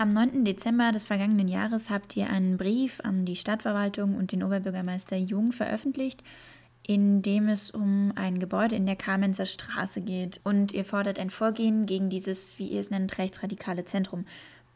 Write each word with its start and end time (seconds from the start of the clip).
Am 0.00 0.14
9. 0.14 0.46
Dezember 0.46 0.92
des 0.92 1.04
vergangenen 1.04 1.46
Jahres 1.46 1.90
habt 1.90 2.16
ihr 2.16 2.30
einen 2.30 2.56
Brief 2.56 3.00
an 3.02 3.26
die 3.26 3.36
Stadtverwaltung 3.36 4.16
und 4.16 4.32
den 4.32 4.42
Oberbürgermeister 4.42 5.16
Jung 5.16 5.52
veröffentlicht, 5.52 6.24
in 6.82 7.20
dem 7.20 7.48
es 7.48 7.70
um 7.70 8.10
ein 8.14 8.38
Gebäude 8.38 8.76
in 8.76 8.86
der 8.86 8.96
Kamenzer 8.96 9.44
Straße 9.44 10.00
geht 10.00 10.40
und 10.42 10.72
ihr 10.72 10.86
fordert 10.86 11.18
ein 11.18 11.28
Vorgehen 11.28 11.84
gegen 11.84 12.08
dieses, 12.08 12.58
wie 12.58 12.68
ihr 12.68 12.80
es 12.80 12.88
nennt, 12.88 13.18
rechtsradikale 13.18 13.84
Zentrum. 13.84 14.24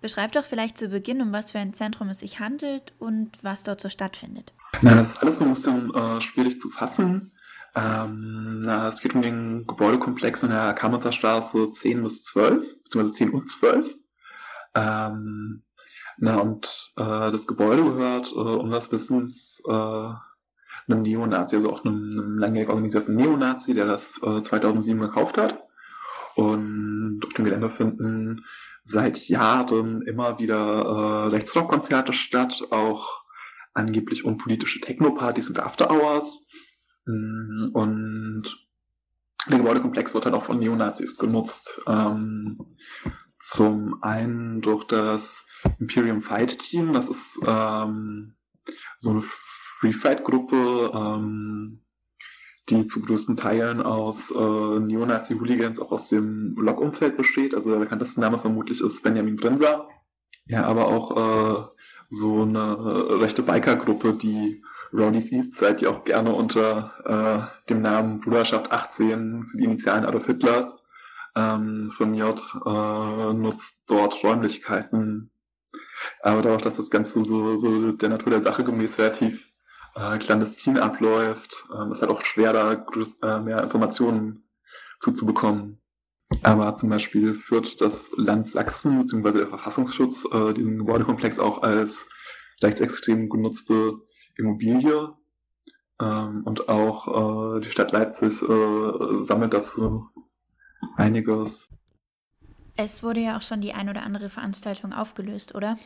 Beschreibt 0.02 0.36
doch 0.36 0.44
vielleicht 0.44 0.76
zu 0.76 0.88
Beginn, 0.88 1.22
um 1.22 1.32
was 1.32 1.52
für 1.52 1.58
ein 1.58 1.72
Zentrum 1.72 2.10
es 2.10 2.20
sich 2.20 2.38
handelt 2.38 2.92
und 2.98 3.30
was 3.40 3.62
dort 3.62 3.80
so 3.80 3.88
stattfindet. 3.88 4.52
Na, 4.82 4.94
das 4.94 5.12
ist 5.12 5.22
alles 5.22 5.38
so 5.38 5.44
ein 5.44 5.54
bisschen 5.54 5.94
äh, 5.94 6.20
schwierig 6.20 6.60
zu 6.60 6.68
fassen. 6.68 7.32
Ähm, 7.74 8.60
na, 8.60 8.88
es 8.88 9.00
geht 9.00 9.14
um 9.14 9.22
den 9.22 9.66
Gebäudekomplex 9.66 10.42
in 10.42 10.50
der 10.50 10.74
Kamenzer 10.74 11.12
Straße 11.12 11.72
10 11.72 12.02
bis 12.02 12.20
12, 12.24 12.82
beziehungsweise 12.82 13.14
10 13.14 13.30
und 13.30 13.50
12. 13.50 13.96
Ähm, 14.74 15.62
na, 16.18 16.38
und 16.38 16.92
äh, 16.96 17.30
das 17.30 17.46
Gebäude 17.46 17.82
gehört 17.84 18.32
äh, 18.32 18.38
unseres 18.38 18.90
Wissens 18.92 19.62
äh, 19.66 19.72
einem 19.72 21.02
Neonazi, 21.02 21.56
also 21.56 21.72
auch 21.72 21.84
einem, 21.84 22.12
einem 22.12 22.38
langjährig 22.38 22.70
organisierten 22.70 23.16
Neonazi, 23.16 23.74
der 23.74 23.86
das 23.86 24.20
äh, 24.22 24.42
2007 24.42 25.00
gekauft 25.00 25.38
hat. 25.38 25.62
Und 26.36 27.20
auf 27.24 27.32
dem 27.34 27.44
Gelände 27.44 27.70
finden 27.70 28.44
seit 28.84 29.28
Jahren 29.28 30.02
immer 30.02 30.38
wieder 30.38 30.56
äh, 30.56 31.28
Rechtsrock-Konzerte 31.28 32.12
statt, 32.12 32.62
auch 32.70 33.22
angeblich 33.72 34.24
unpolitische 34.24 34.80
Techno-Partys 34.80 35.48
und 35.48 35.60
After-Hours. 35.60 36.42
Mm, 37.06 37.70
und 37.72 38.42
der 39.48 39.58
Gebäudekomplex 39.58 40.14
wird 40.14 40.26
halt 40.26 40.34
auch 40.34 40.42
von 40.42 40.58
Neonazis 40.58 41.16
genutzt. 41.16 41.80
Ähm, 41.86 42.76
zum 43.44 44.02
einen 44.02 44.62
durch 44.62 44.84
das 44.84 45.46
Imperium 45.78 46.22
Fight 46.22 46.58
Team, 46.58 46.94
das 46.94 47.10
ist 47.10 47.38
ähm, 47.46 48.36
so 48.96 49.10
eine 49.10 49.22
Free 49.22 49.92
Fight 49.92 50.24
Gruppe, 50.24 50.90
ähm, 50.94 51.82
die 52.70 52.86
zu 52.86 53.02
größten 53.02 53.36
Teilen 53.36 53.82
aus 53.82 54.30
äh, 54.30 54.80
Neonazi-Hooligans 54.80 55.78
auch 55.78 55.92
aus 55.92 56.08
dem 56.08 56.54
Log-Umfeld 56.56 57.18
besteht. 57.18 57.54
Also 57.54 57.70
der 57.70 57.80
bekannteste 57.80 58.18
Name 58.18 58.38
vermutlich 58.38 58.80
ist 58.80 59.02
Benjamin 59.02 59.36
Brinser. 59.36 59.88
Ja, 60.46 60.64
aber 60.64 60.86
auch 60.86 61.10
äh, 61.10 61.64
so 62.08 62.42
eine 62.42 63.20
rechte 63.20 63.42
Biker-Gruppe, 63.42 64.14
die 64.14 64.64
Rowdy's 64.90 65.30
Eastside, 65.30 65.74
die 65.74 65.86
auch 65.86 66.04
gerne 66.04 66.32
unter 66.32 66.94
äh, 67.04 67.68
dem 67.68 67.82
Namen 67.82 68.20
Bruderschaft 68.20 68.72
18 68.72 69.44
für 69.44 69.58
die 69.58 69.64
Initialen 69.64 70.06
Adolf 70.06 70.24
Hitlers 70.24 70.78
ähm, 71.36 71.90
firmiert, 71.96 72.40
äh, 72.64 73.32
nutzt 73.34 73.84
dort 73.88 74.22
Räumlichkeiten. 74.22 75.30
Aber 76.22 76.42
dadurch, 76.42 76.62
dass 76.62 76.76
das 76.76 76.90
Ganze 76.90 77.24
so, 77.24 77.56
so 77.56 77.92
der 77.92 78.08
Natur 78.08 78.30
der 78.30 78.42
Sache 78.42 78.64
gemäß 78.64 78.98
relativ 78.98 79.52
äh, 79.94 80.18
clandestin 80.18 80.78
abläuft, 80.78 81.66
äh, 81.72 81.90
ist 81.90 82.02
halt 82.02 82.10
auch 82.10 82.22
schwer, 82.22 82.52
da 82.52 82.72
äh, 82.72 83.40
mehr 83.40 83.62
Informationen 83.62 84.48
zuzubekommen. 85.00 85.80
Aber 86.42 86.74
zum 86.74 86.88
Beispiel 86.88 87.34
führt 87.34 87.80
das 87.80 88.10
Land 88.16 88.48
Sachsen 88.48 88.98
bzw. 88.98 89.38
der 89.38 89.46
Verfassungsschutz 89.48 90.26
äh, 90.32 90.52
diesen 90.52 90.78
Gebäudekomplex 90.78 91.38
auch 91.38 91.62
als 91.62 92.08
rechtsextrem 92.62 93.28
genutzte 93.28 93.94
Immobilie. 94.36 95.14
Ähm, 96.00 96.42
und 96.44 96.68
auch 96.68 97.56
äh, 97.56 97.60
die 97.60 97.70
Stadt 97.70 97.92
Leipzig 97.92 98.42
äh, 98.42 99.24
sammelt 99.24 99.54
dazu 99.54 100.08
einiges. 100.96 101.68
Es 102.76 103.02
wurde 103.02 103.20
ja 103.20 103.36
auch 103.36 103.42
schon 103.42 103.60
die 103.60 103.72
ein 103.72 103.88
oder 103.88 104.02
andere 104.02 104.28
Veranstaltung 104.28 104.92
aufgelöst, 104.92 105.54
oder? 105.54 105.78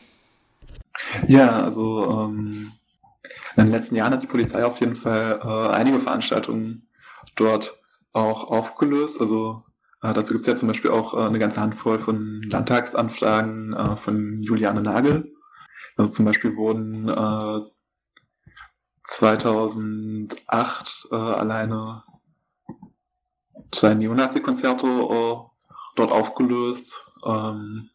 Ja, 1.27 1.61
also 1.61 2.09
ähm, 2.09 2.71
in 3.55 3.65
den 3.65 3.71
letzten 3.71 3.95
Jahren 3.95 4.13
hat 4.13 4.23
die 4.23 4.27
Polizei 4.27 4.65
auf 4.65 4.79
jeden 4.79 4.95
Fall 4.95 5.39
äh, 5.43 5.73
einige 5.73 5.99
Veranstaltungen 5.99 6.87
dort 7.35 7.79
auch 8.11 8.45
aufgelöst. 8.45 9.21
Also 9.21 9.63
äh, 10.01 10.13
dazu 10.13 10.33
gibt 10.33 10.41
es 10.41 10.47
ja 10.47 10.55
zum 10.55 10.67
Beispiel 10.67 10.91
auch 10.91 11.13
äh, 11.13 11.27
eine 11.27 11.39
ganze 11.39 11.61
Handvoll 11.61 11.99
von 11.99 12.41
Landtagsanfragen 12.43 13.73
äh, 13.73 13.95
von 13.95 14.41
Juliane 14.41 14.81
Nagel. 14.81 15.31
Also 15.95 16.11
zum 16.11 16.25
Beispiel 16.25 16.55
wurden 16.55 17.09
2008 19.03 21.07
äh, 21.11 21.15
alleine 23.59 23.71
zwei 23.71 23.93
Neonazi-Konzerte 23.93 24.87
dort 24.87 26.11
aufgelöst. 26.11 27.11
Ähm, 27.25 27.89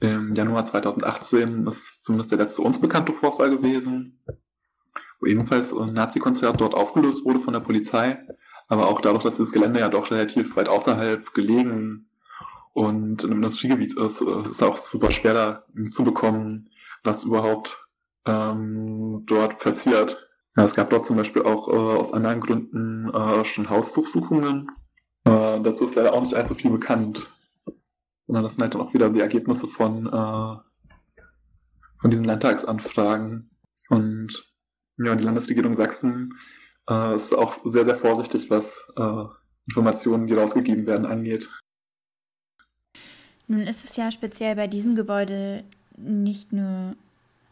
Im 0.00 0.34
Januar 0.34 0.64
2018 0.64 1.66
ist 1.66 2.04
zumindest 2.04 2.30
der 2.30 2.38
letzte 2.38 2.62
uns 2.62 2.80
bekannte 2.80 3.12
Vorfall 3.12 3.50
gewesen 3.50 4.20
wo 5.24 5.26
ebenfalls 5.26 5.72
ein 5.72 5.94
Nazi-Konzert 5.94 6.60
dort 6.60 6.74
aufgelöst 6.74 7.24
wurde 7.24 7.40
von 7.40 7.54
der 7.54 7.60
Polizei. 7.60 8.18
Aber 8.68 8.88
auch 8.88 9.00
dadurch, 9.00 9.22
dass 9.22 9.38
das 9.38 9.52
Gelände 9.52 9.80
ja 9.80 9.88
doch 9.88 10.10
relativ 10.10 10.56
weit 10.56 10.68
außerhalb 10.68 11.32
gelegen 11.34 12.08
und 12.72 13.22
in 13.22 13.30
einem 13.30 13.42
Industriegebiet 13.42 13.96
ist, 13.96 14.20
äh, 14.20 14.50
ist 14.50 14.62
auch 14.62 14.76
super 14.76 15.10
schwer 15.10 15.34
da 15.34 15.64
mitzubekommen, 15.72 16.70
was 17.04 17.24
überhaupt 17.24 17.86
ähm, 18.26 19.22
dort 19.26 19.58
passiert. 19.58 20.28
Ja, 20.56 20.64
es 20.64 20.74
gab 20.74 20.90
dort 20.90 21.06
zum 21.06 21.16
Beispiel 21.16 21.42
auch 21.42 21.68
äh, 21.68 21.72
aus 21.72 22.12
anderen 22.12 22.40
Gründen 22.40 23.10
äh, 23.12 23.44
schon 23.44 23.70
Hausdurchsuchungen. 23.70 24.70
Äh, 25.54 25.62
dazu 25.62 25.84
ist 25.84 25.94
leider 25.96 26.12
auch 26.12 26.22
nicht 26.22 26.34
allzu 26.34 26.54
viel 26.54 26.70
bekannt. 26.70 27.28
Sondern 28.26 28.42
das 28.42 28.54
sind 28.54 28.62
halt 28.62 28.74
dann 28.74 28.80
auch 28.80 28.94
wieder 28.94 29.10
die 29.10 29.20
Ergebnisse 29.20 29.66
von, 29.66 30.06
äh, 30.06 30.56
von 32.00 32.10
diesen 32.10 32.24
Landtagsanfragen. 32.24 33.50
Und 33.90 34.50
ja, 34.96 35.14
die 35.14 35.24
Landesregierung 35.24 35.74
Sachsen 35.74 36.34
äh, 36.88 37.16
ist 37.16 37.34
auch 37.34 37.54
sehr, 37.64 37.84
sehr 37.84 37.96
vorsichtig, 37.96 38.50
was 38.50 38.90
äh, 38.96 39.24
Informationen, 39.66 40.26
die 40.26 40.34
rausgegeben 40.34 40.86
werden, 40.86 41.06
angeht. 41.06 41.48
Nun 43.46 43.60
ist 43.60 43.84
es 43.84 43.96
ja 43.96 44.10
speziell 44.10 44.56
bei 44.56 44.68
diesem 44.68 44.94
Gebäude 44.94 45.64
nicht 45.96 46.52
nur 46.52 46.96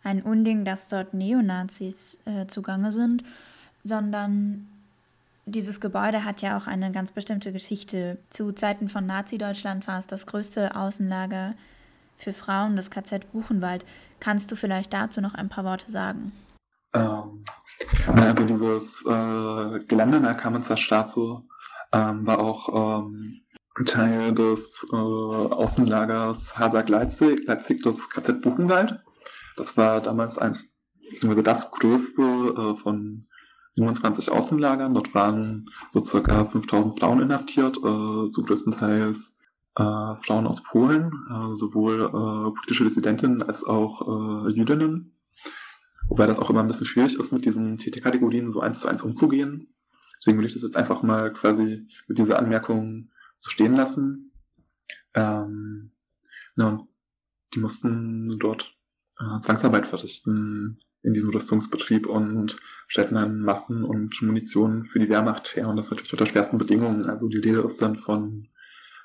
ein 0.02 0.22
Unding, 0.22 0.64
dass 0.64 0.88
dort 0.88 1.14
Neonazis 1.14 2.18
äh, 2.24 2.46
zugange 2.46 2.90
sind, 2.90 3.24
sondern 3.84 4.68
dieses 5.44 5.80
Gebäude 5.80 6.24
hat 6.24 6.42
ja 6.42 6.56
auch 6.56 6.66
eine 6.66 6.92
ganz 6.92 7.12
bestimmte 7.12 7.52
Geschichte. 7.52 8.18
Zu 8.30 8.52
Zeiten 8.52 8.88
von 8.88 9.06
Nazi-Deutschland 9.06 9.86
war 9.86 9.98
es 9.98 10.06
das 10.06 10.26
größte 10.26 10.76
Außenlager 10.76 11.54
für 12.16 12.32
Frauen, 12.32 12.76
das 12.76 12.90
KZ 12.90 13.32
Buchenwald. 13.32 13.84
Kannst 14.20 14.52
du 14.52 14.56
vielleicht 14.56 14.92
dazu 14.92 15.20
noch 15.20 15.34
ein 15.34 15.48
paar 15.48 15.64
Worte 15.64 15.90
sagen? 15.90 16.32
Ähm, 16.94 17.44
also 18.06 18.44
dieses 18.44 19.02
äh, 19.04 19.84
Gelände 19.86 20.18
in 20.18 20.22
der 20.22 20.34
Kamenzer 20.34 20.76
Straße 20.76 21.42
ähm, 21.92 22.26
war 22.26 22.38
auch 22.38 23.02
ähm, 23.04 23.40
Teil 23.86 24.34
des 24.34 24.86
äh, 24.92 24.96
Außenlagers 24.96 26.58
Hasag-Leipzig, 26.58 27.46
Leipzig, 27.46 27.82
das 27.82 28.10
KZ 28.10 28.42
Buchenwald. 28.42 29.00
Das 29.56 29.76
war 29.76 30.00
damals 30.00 30.38
eins, 30.38 30.78
beziehungsweise 31.10 31.42
das 31.42 31.70
größte 31.70 32.22
äh, 32.22 32.76
von 32.80 33.26
27 33.72 34.30
Außenlagern. 34.30 34.94
Dort 34.94 35.14
waren 35.14 35.70
so 35.90 36.02
circa 36.02 36.44
5000 36.44 36.98
Frauen 36.98 37.20
inhaftiert, 37.20 37.78
äh, 37.78 38.30
zu 38.30 38.42
größtenteils 38.44 39.38
äh, 39.76 40.14
Frauen 40.22 40.46
aus 40.46 40.62
Polen, 40.62 41.10
äh, 41.30 41.54
sowohl 41.54 42.02
äh, 42.02 42.54
politische 42.54 42.84
Dissidentinnen 42.84 43.42
als 43.42 43.64
auch 43.64 44.46
äh, 44.46 44.50
Jüdinnen. 44.50 45.16
Wobei 46.08 46.26
das 46.26 46.38
auch 46.38 46.50
immer 46.50 46.60
ein 46.60 46.68
bisschen 46.68 46.86
schwierig 46.86 47.18
ist, 47.18 47.32
mit 47.32 47.44
diesen 47.44 47.78
TT-Kategorien 47.78 48.50
so 48.50 48.60
eins 48.60 48.80
zu 48.80 48.88
eins 48.88 49.02
umzugehen. 49.02 49.68
Deswegen 50.18 50.36
würde 50.38 50.48
ich 50.48 50.52
das 50.52 50.62
jetzt 50.62 50.76
einfach 50.76 51.02
mal 51.02 51.32
quasi 51.32 51.88
mit 52.06 52.18
dieser 52.18 52.38
Anmerkung 52.38 53.10
so 53.34 53.50
stehen 53.50 53.74
lassen. 53.74 54.32
Ähm, 55.14 55.92
ja, 56.56 56.68
und 56.68 56.88
die 57.54 57.60
mussten 57.60 58.38
dort 58.38 58.74
äh, 59.18 59.40
Zwangsarbeit 59.40 59.86
verrichten 59.86 60.80
in 61.02 61.14
diesem 61.14 61.30
Rüstungsbetrieb 61.30 62.06
und 62.06 62.56
stellten 62.86 63.14
dann 63.14 63.46
Waffen 63.46 63.84
und 63.84 64.20
Munition 64.22 64.86
für 64.86 64.98
die 64.98 65.08
Wehrmacht 65.08 65.56
her 65.56 65.68
und 65.68 65.76
das 65.76 65.90
natürlich 65.90 66.12
unter 66.12 66.26
schwersten 66.26 66.58
Bedingungen. 66.58 67.06
Also 67.06 67.28
die 67.28 67.38
Rede 67.38 67.60
ist 67.60 67.82
dann 67.82 67.96
von 67.96 68.48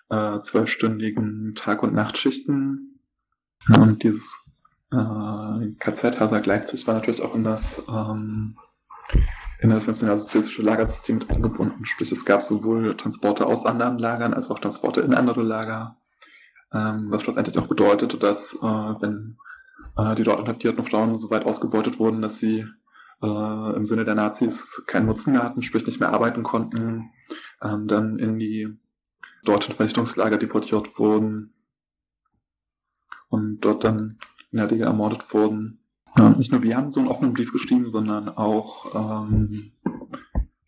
äh, 0.10 0.40
zwölfstündigen 0.40 1.56
Tag- 1.56 1.84
und 1.84 1.94
Nachtschichten 1.94 3.00
und 3.76 4.04
dieses 4.04 4.44
äh, 4.92 5.72
KZ 5.80 6.20
Hasag 6.20 6.46
Leipzig 6.46 6.88
war 6.88 6.96
natürlich 6.96 7.22
auch 7.22 7.36
in 7.36 7.44
das, 7.44 7.84
ähm, 7.90 8.58
in 9.60 9.70
das 9.70 9.88
nationalsozialistische 9.88 10.62
Lagersystem 10.62 11.18
mit 11.18 11.30
eingebunden. 11.30 11.86
Sprich, 11.86 12.12
es 12.12 12.26
gab 12.26 12.42
sowohl 12.42 12.96
Transporte 12.96 13.46
aus 13.46 13.66
anderen 13.66 13.98
Lagern 13.98 14.34
als 14.34 14.50
auch 14.50 14.60
Transporte 14.60 15.02
in 15.02 15.14
andere 15.14 15.44
Lager. 15.44 15.98
Ähm, 16.74 17.08
was 17.10 17.24
schlussendlich 17.24 17.58
auch 17.58 17.68
bedeutete, 17.68 18.18
dass 18.18 18.54
äh, 18.54 18.66
wenn 18.66 19.38
äh, 19.98 20.16
die 20.16 20.24
dort 20.24 20.40
inhaftierten 20.40 20.84
Frauen 20.84 21.16
so 21.16 21.30
weit 21.30 21.46
ausgebeutet 21.46 22.00
wurden, 22.00 22.22
dass 22.22 22.40
sie 22.40 22.66
äh, 23.22 23.76
im 23.76 23.86
Sinne 23.86 24.06
der 24.06 24.16
Nazis 24.16 24.84
keinen 24.88 25.08
Nutzen 25.08 25.34
mehr 25.34 25.44
hatten, 25.44 25.62
sprich 25.62 25.86
nicht 25.86 26.00
mehr 26.00 26.14
arbeiten 26.14 26.44
konnten, 26.44 27.12
ähm, 27.62 27.88
dann 27.88 28.20
in 28.20 28.40
die 28.40 28.68
deutschen 29.44 29.74
Vernichtungslager 29.74 30.38
deportiert 30.38 31.00
wurden 31.00 31.54
und 33.30 33.62
dort 33.62 33.84
dann 33.84 34.20
in 34.52 34.58
der 34.58 34.70
Regel 34.70 34.88
ermordet 34.88 35.34
wurden. 35.34 35.80
Ja, 36.18 36.30
nicht 36.30 36.52
nur 36.52 36.64
wir 36.64 36.76
haben 36.76 36.90
so 36.90 37.00
einen 37.00 37.10
offenen 37.10 37.34
Brief 37.34 37.52
geschrieben, 37.52 37.90
sondern 37.90 38.30
auch 38.30 39.26
ähm, 39.28 39.72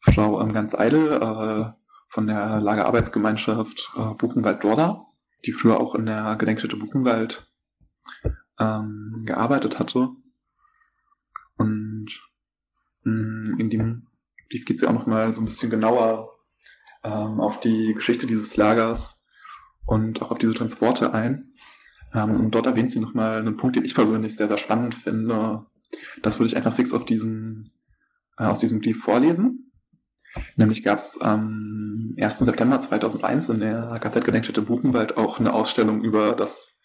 Frau 0.01 0.41
ähm, 0.41 0.53
Ganz 0.53 0.75
Eidel 0.75 1.11
äh, 1.11 1.71
von 2.07 2.27
der 2.27 2.59
Lagerarbeitsgemeinschaft 2.59 3.91
äh, 3.95 4.13
Buchenwald-Dorda, 4.15 5.05
die 5.45 5.51
früher 5.51 5.79
auch 5.79 5.95
in 5.95 6.05
der 6.05 6.35
Gedenkstätte 6.35 6.77
Buchenwald 6.77 7.47
ähm, 8.59 9.23
gearbeitet 9.25 9.79
hatte. 9.79 10.09
Und 11.57 12.07
mh, 13.03 13.11
mm, 13.11 13.59
in 13.59 13.69
dem 13.69 14.07
Brief 14.49 14.65
geht 14.65 14.79
sie 14.79 14.87
auch 14.87 14.93
nochmal 14.93 15.33
so 15.33 15.41
ein 15.41 15.45
bisschen 15.45 15.69
genauer 15.69 16.31
ähm, 17.03 17.39
auf 17.39 17.59
die 17.59 17.93
Geschichte 17.93 18.27
dieses 18.27 18.57
Lagers 18.57 19.21
und 19.85 20.21
auch 20.21 20.31
auf 20.31 20.39
diese 20.39 20.53
Transporte 20.53 21.13
ein. 21.13 21.51
Ähm, 22.13 22.39
und 22.39 22.51
dort 22.51 22.65
erwähnt 22.65 22.91
sie 22.91 22.99
nochmal 22.99 23.39
einen 23.39 23.57
Punkt, 23.57 23.75
den 23.75 23.85
ich 23.85 23.95
persönlich 23.95 24.35
sehr, 24.35 24.47
sehr 24.47 24.57
spannend 24.57 24.95
finde. 24.95 25.65
Das 26.21 26.39
würde 26.39 26.47
ich 26.47 26.57
einfach 26.57 26.73
fix 26.73 26.93
auf 26.93 27.05
diesem, 27.05 27.65
äh, 28.37 28.43
aus 28.43 28.59
diesem 28.59 28.79
Brief 28.81 29.01
vorlesen. 29.03 29.71
Nämlich 30.55 30.83
gab 30.83 30.99
es 30.99 31.19
am 31.19 32.15
1. 32.19 32.39
September 32.39 32.79
2001 32.79 33.49
in 33.49 33.59
der 33.61 33.99
KZ-Gedenkstätte 33.99 34.61
Buchenwald 34.61 35.17
auch 35.17 35.39
eine 35.39 35.53
Ausstellung 35.53 36.03
über 36.03 36.33
das 36.33 36.78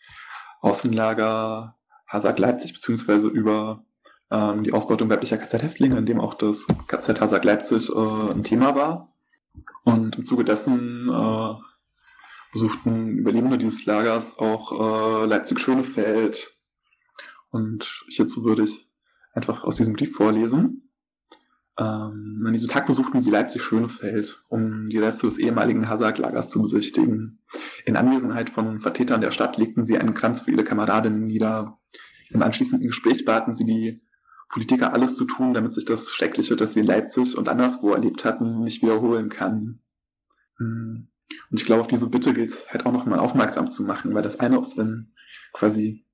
Außenlager 0.64 1.76
Hasag 2.06 2.38
Leipzig, 2.38 2.72
beziehungsweise 2.72 3.28
über 3.28 3.84
ähm, 4.30 4.64
die 4.64 4.72
Ausbeutung 4.72 5.10
weiblicher 5.10 5.36
KZ-Häftlinge, 5.36 5.98
in 5.98 6.06
dem 6.06 6.20
auch 6.20 6.34
das 6.34 6.66
KZ 6.86 7.20
Hasag 7.20 7.44
Leipzig 7.44 7.90
äh, 7.90 8.30
ein 8.30 8.44
Thema 8.44 8.74
war. 8.74 9.12
Und 9.84 10.16
im 10.16 10.24
Zuge 10.24 10.42
dessen 10.42 11.10
äh, 11.10 11.54
besuchten 12.52 13.18
Überlebende 13.18 13.58
dieses 13.58 13.84
Lagers 13.84 14.38
auch 14.38 14.72
äh, 14.72 15.26
Leipzig-Schönefeld. 15.26 16.56
Und 17.50 18.04
hierzu 18.08 18.44
würde 18.44 18.64
ich 18.64 18.88
einfach 19.34 19.64
aus 19.64 19.76
diesem 19.76 19.92
Brief 19.92 20.16
vorlesen. 20.16 20.83
Ähm, 21.76 22.44
an 22.46 22.52
diesem 22.52 22.68
Tag 22.68 22.86
besuchten 22.86 23.20
sie 23.20 23.30
Leipzig-Schönefeld, 23.30 24.44
um 24.48 24.88
die 24.88 24.98
Reste 24.98 25.26
des 25.26 25.38
ehemaligen 25.38 25.88
Hasag-Lagers 25.88 26.48
zu 26.48 26.62
besichtigen. 26.62 27.40
In 27.84 27.96
Anwesenheit 27.96 28.50
von 28.50 28.78
Vertretern 28.80 29.20
der 29.20 29.32
Stadt 29.32 29.56
legten 29.56 29.84
sie 29.84 29.98
einen 29.98 30.14
Kranz 30.14 30.42
für 30.42 30.52
ihre 30.52 30.64
Kameradinnen 30.64 31.26
nieder. 31.26 31.78
Im 32.30 32.42
anschließenden 32.42 32.88
Gespräch 32.88 33.24
baten 33.24 33.54
sie 33.54 33.64
die 33.64 34.02
Politiker 34.50 34.92
alles 34.92 35.16
zu 35.16 35.24
tun, 35.24 35.52
damit 35.52 35.74
sich 35.74 35.84
das 35.84 36.12
Schreckliche, 36.12 36.54
das 36.54 36.74
sie 36.74 36.80
in 36.80 36.86
Leipzig 36.86 37.36
und 37.36 37.48
anderswo 37.48 37.92
erlebt 37.92 38.24
hatten, 38.24 38.60
nicht 38.60 38.82
wiederholen 38.82 39.28
kann. 39.28 39.80
Hm. 40.58 41.08
Und 41.50 41.60
ich 41.60 41.66
glaube, 41.66 41.80
auf 41.80 41.88
diese 41.88 42.08
Bitte 42.08 42.32
gilt 42.34 42.50
es 42.50 42.70
halt 42.70 42.86
auch 42.86 42.92
nochmal 42.92 43.18
aufmerksam 43.18 43.68
zu 43.68 43.82
machen, 43.82 44.14
weil 44.14 44.22
das 44.22 44.38
eine 44.38 44.60
ist, 44.60 44.76
wenn 44.76 45.12
quasi 45.52 46.04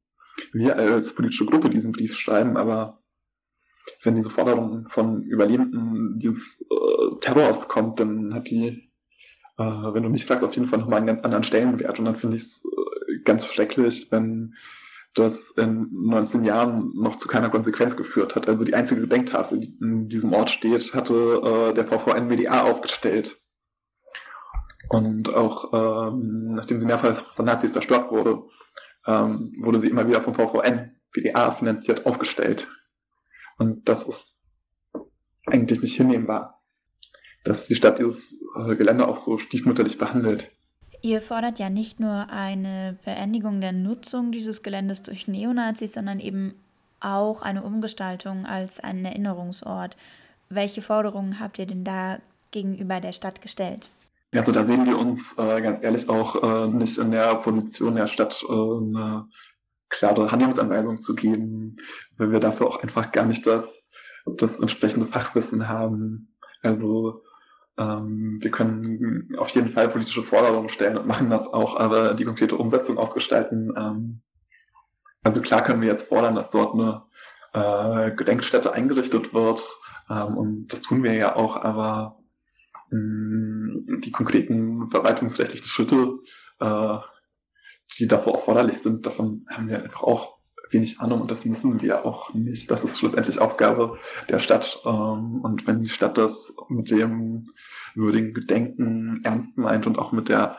wir 0.53 0.77
als 0.77 1.15
politische 1.15 1.45
Gruppe 1.45 1.69
diesen 1.69 1.93
Brief 1.93 2.17
schreiben, 2.17 2.57
aber 2.57 3.00
wenn 4.03 4.17
diese 4.17 4.31
Forderung 4.31 4.89
von 4.89 5.23
Überlebenden 5.23 6.19
dieses 6.19 6.61
äh, 6.71 7.17
Terrors 7.21 7.69
kommt, 7.69 8.01
dann 8.01 8.35
hat 8.35 8.51
die, 8.51 8.91
äh, 9.59 9.63
wenn 9.63 10.03
du 10.03 10.09
mich 10.09 10.27
fragst, 10.27 10.45
auf 10.45 10.55
jeden 10.55 10.69
Fall 10.69 10.79
nochmal 10.79 10.99
einen 10.99 11.07
ganz 11.07 11.23
anderen 11.23 11.45
Stellenwert. 11.45 11.99
Und 11.99 12.05
dann 12.05 12.17
finde 12.17 12.37
ich 12.37 12.43
es 12.43 12.65
äh, 12.65 13.19
ganz 13.25 13.47
schrecklich, 13.47 14.09
wenn 14.11 14.55
das 15.15 15.51
in 15.51 15.89
19 15.93 16.45
Jahren 16.45 16.93
noch 16.95 17.17
zu 17.17 17.27
keiner 17.27 17.51
Konsequenz 17.51 17.97
geführt 17.97 18.37
hat. 18.37 18.49
Also 18.49 18.65
die 18.65 18.75
einzige 18.75 19.01
Gedenktafel, 19.03 19.59
die 19.59 19.77
in 19.81 20.09
diesem 20.09 20.33
Ort 20.33 20.51
steht, 20.51 20.95
hatte 20.95 21.15
äh, 21.15 21.75
der 21.75 21.85
VVN-WDA 21.87 22.63
aufgestellt. 22.63 23.39
Und 24.89 25.35
auch 25.35 25.73
ähm, 25.73 26.55
nachdem 26.55 26.79
sie 26.79 26.87
mehrfach 26.87 27.15
von 27.15 27.45
Nazis 27.45 27.73
zerstört 27.73 28.11
wurde, 28.11 28.43
ähm, 29.07 29.53
wurde 29.61 29.81
sie 29.81 29.89
immer 29.89 30.07
wieder 30.07 30.21
vom 30.21 30.35
VVN, 30.35 30.97
WDA 31.13 31.51
finanziert, 31.51 32.07
aufgestellt. 32.07 32.69
Und 33.61 33.87
das 33.91 34.05
ist 34.05 34.41
eigentlich 35.47 35.83
nicht 35.83 35.95
hinnehmbar, 35.95 36.63
dass 37.45 37.67
die 37.67 37.75
Stadt 37.75 37.99
dieses 37.99 38.35
äh, 38.57 38.75
Gelände 38.75 39.07
auch 39.07 39.19
so 39.19 39.37
stiefmütterlich 39.37 39.99
behandelt. 39.99 40.51
Ihr 41.03 41.21
fordert 41.21 41.59
ja 41.59 41.69
nicht 41.69 42.01
nur 42.01 42.31
eine 42.31 42.99
Beendigung 43.05 43.61
der 43.61 43.73
Nutzung 43.73 44.33
dieses 44.33 44.63
Geländes 44.63 45.03
durch 45.03 45.29
Neonazis, 45.29 45.93
sondern 45.93 46.21
eben 46.21 46.55
auch 47.01 47.43
eine 47.43 47.63
Umgestaltung 47.63 48.47
als 48.47 48.81
einen 48.81 49.05
Erinnerungsort. 49.05 49.99
Welche 50.49 50.81
Forderungen 50.81 51.39
habt 51.39 51.59
ihr 51.59 51.67
denn 51.67 51.85
da 51.85 52.19
gegenüber 52.53 53.01
der 53.01 53.13
Stadt 53.13 53.43
gestellt? 53.43 53.91
Ja, 54.33 54.41
also 54.41 54.53
da 54.53 54.65
sehen 54.65 54.87
wir 54.87 54.99
uns 54.99 55.37
äh, 55.37 55.61
ganz 55.61 55.83
ehrlich 55.83 56.09
auch 56.09 56.43
äh, 56.43 56.69
nicht 56.69 56.97
in 56.97 57.11
der 57.11 57.35
Position 57.37 57.97
der 57.97 58.07
Stadt 58.07 58.43
äh, 58.49 58.53
eine 58.53 59.29
klare 59.91 60.31
Handlungsanweisung 60.31 61.01
zu 61.01 61.15
geben, 61.15 61.77
weil 62.17 62.33
wir 62.33 62.41
dafür 62.41 62.69
auch 62.69 62.83
einfach 62.83 63.13
gar 63.13 63.27
nicht 63.27 63.47
das, 63.47 63.89
das 64.25 64.61
entsprechende 64.61 65.07
Fachwissen 65.07 65.69
haben. 65.69 66.35
Also 66.63 67.23
ähm, 67.77 68.39
wir 68.41 68.51
können 68.51 69.35
auf 69.37 69.49
jeden 69.51 69.69
Fall 69.69 69.89
politische 69.89 70.23
Forderungen 70.23 70.69
stellen 70.69 70.97
und 70.97 71.07
machen 71.07 71.31
das 71.31 71.53
auch, 71.53 71.77
aber 71.77 72.15
die 72.15 72.25
konkrete 72.25 72.57
Umsetzung 72.57 72.99
ausgestalten. 72.99 73.75
Ähm, 73.77 74.23
also 75.23 75.43
klar 75.43 75.63
können 75.63 75.81
wir 75.83 75.89
jetzt 75.89 76.09
fordern, 76.09 76.35
dass 76.35 76.51
dort 76.51 76.75
eine 76.75 77.03
äh, 77.53 78.15
Gedenkstätte 78.15 78.73
eingerichtet 78.73 79.35
wird 79.35 79.63
ähm, 80.09 80.37
und 80.37 80.69
das 80.69 80.83
tun 80.83 81.03
wir 81.03 81.15
ja 81.15 81.37
auch, 81.37 81.57
aber 81.57 82.19
mh, 82.91 82.99
mm, 82.99 84.01
die 84.03 84.13
konkreten 84.13 84.89
verwaltungsrechtlichen 84.91 85.67
Schritte, 85.67 86.19
äh, 86.61 86.99
die 87.99 88.07
davor 88.07 88.35
erforderlich 88.35 88.79
sind, 88.79 89.07
davon 89.07 89.47
haben 89.49 89.69
wir 89.69 89.83
einfach 89.83 90.03
auch 90.03 90.41
wenig 90.71 91.01
Ahnung 91.01 91.23
und 91.23 91.31
das 91.31 91.45
müssen 91.45 91.81
wir 91.81 92.05
auch 92.05 92.33
nicht. 92.33 92.71
Das 92.71 92.85
ist 92.85 92.99
schlussendlich 92.99 93.41
Aufgabe 93.41 93.99
der 94.29 94.39
Stadt. 94.39 94.81
Ähm, 94.85 95.41
und 95.43 95.67
wenn 95.67 95.83
die 95.83 95.89
Stadt 95.89 96.17
das 96.17 96.55
mit 96.69 96.91
dem 96.91 97.45
würdigen 97.95 98.35
Gedenken 98.35 99.21
ernst 99.25 99.59
meint 99.59 99.87
und 99.87 99.99
auch 99.99 100.13
mit 100.13 100.29
der 100.29 100.59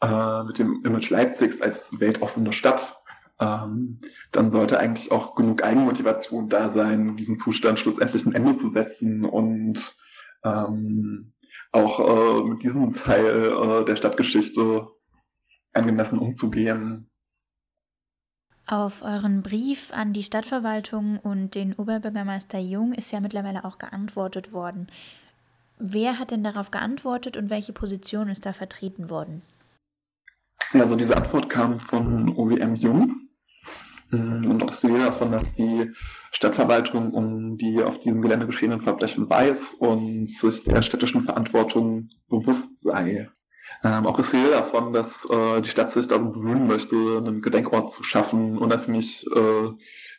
äh, 0.00 0.44
mit 0.44 0.58
dem 0.58 0.84
Image 0.84 1.10
Leipzigs 1.10 1.60
als 1.60 2.00
weltoffene 2.00 2.52
Stadt, 2.52 2.96
ähm, 3.40 3.98
dann 4.30 4.50
sollte 4.50 4.78
eigentlich 4.78 5.10
auch 5.12 5.34
genug 5.34 5.62
Eigenmotivation 5.64 6.48
da 6.48 6.70
sein, 6.70 7.16
diesen 7.16 7.38
Zustand 7.38 7.78
schlussendlich 7.78 8.24
ein 8.26 8.34
Ende 8.34 8.54
zu 8.54 8.70
setzen 8.70 9.24
und 9.24 9.96
ähm, 10.44 11.32
auch 11.72 12.00
äh, 12.00 12.48
mit 12.48 12.62
diesem 12.62 12.92
Teil 12.92 13.52
äh, 13.52 13.84
der 13.84 13.96
Stadtgeschichte 13.96 14.86
angemessen 15.72 16.18
umzugehen. 16.18 17.08
Auf 18.66 19.02
euren 19.02 19.42
Brief 19.42 19.92
an 19.92 20.12
die 20.12 20.22
Stadtverwaltung 20.22 21.18
und 21.18 21.54
den 21.54 21.74
Oberbürgermeister 21.74 22.58
Jung 22.58 22.92
ist 22.92 23.10
ja 23.10 23.20
mittlerweile 23.20 23.64
auch 23.64 23.78
geantwortet 23.78 24.52
worden. 24.52 24.86
Wer 25.78 26.18
hat 26.18 26.30
denn 26.30 26.44
darauf 26.44 26.70
geantwortet 26.70 27.36
und 27.36 27.50
welche 27.50 27.72
Position 27.72 28.28
ist 28.28 28.46
da 28.46 28.52
vertreten 28.52 29.10
worden? 29.10 29.42
Ja, 30.72 30.80
also 30.80 30.94
diese 30.94 31.16
Antwort 31.16 31.50
kam 31.50 31.78
von 31.80 32.28
OWM 32.36 32.76
Jung. 32.76 33.28
Und 34.12 34.58
dort 34.58 34.70
ist 34.70 34.82
die 34.82 34.88
Rede 34.88 35.06
davon, 35.06 35.32
dass 35.32 35.54
die 35.54 35.90
Stadtverwaltung 36.30 37.12
um 37.12 37.56
die 37.56 37.82
auf 37.82 37.98
diesem 37.98 38.22
Gelände 38.22 38.46
geschehenen 38.46 38.80
Verbrechen 38.80 39.28
weiß 39.28 39.74
und 39.74 40.28
sich 40.28 40.64
der 40.64 40.82
städtischen 40.82 41.22
Verantwortung 41.22 42.10
bewusst 42.28 42.80
sei. 42.80 43.28
Ähm, 43.84 44.06
auch 44.06 44.18
ist 44.18 44.32
die 44.32 44.36
Rede 44.36 44.50
davon, 44.50 44.92
dass 44.92 45.28
äh, 45.28 45.60
die 45.60 45.68
Stadt 45.68 45.90
sich 45.90 46.06
darum 46.06 46.32
bemühen 46.32 46.66
möchte, 46.66 46.96
einen 46.96 47.42
Gedenkort 47.42 47.92
zu 47.92 48.04
schaffen, 48.04 48.58
unabhängig 48.58 49.26
äh, 49.34 49.70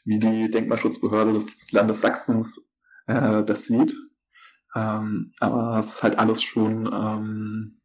wie 0.04 0.20
die 0.20 0.52
Denkmalschutzbehörde 0.52 1.34
des 1.34 1.72
Landes 1.72 2.02
Sachsens 2.02 2.62
äh, 3.08 3.44
das 3.44 3.68
sieht. 3.68 3.96
Ähm, 4.76 5.34
aber 5.40 5.80
es 5.80 5.96
ist 5.96 6.04
halt 6.04 6.20
alles 6.20 6.44
schon 6.44 6.90
ähm, 6.92 7.80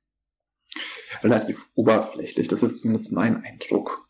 relativ 1.22 1.64
oberflächlich. 1.74 2.48
Das 2.48 2.62
ist 2.62 2.80
zumindest 2.80 3.12
mein 3.12 3.44
Eindruck. 3.44 4.08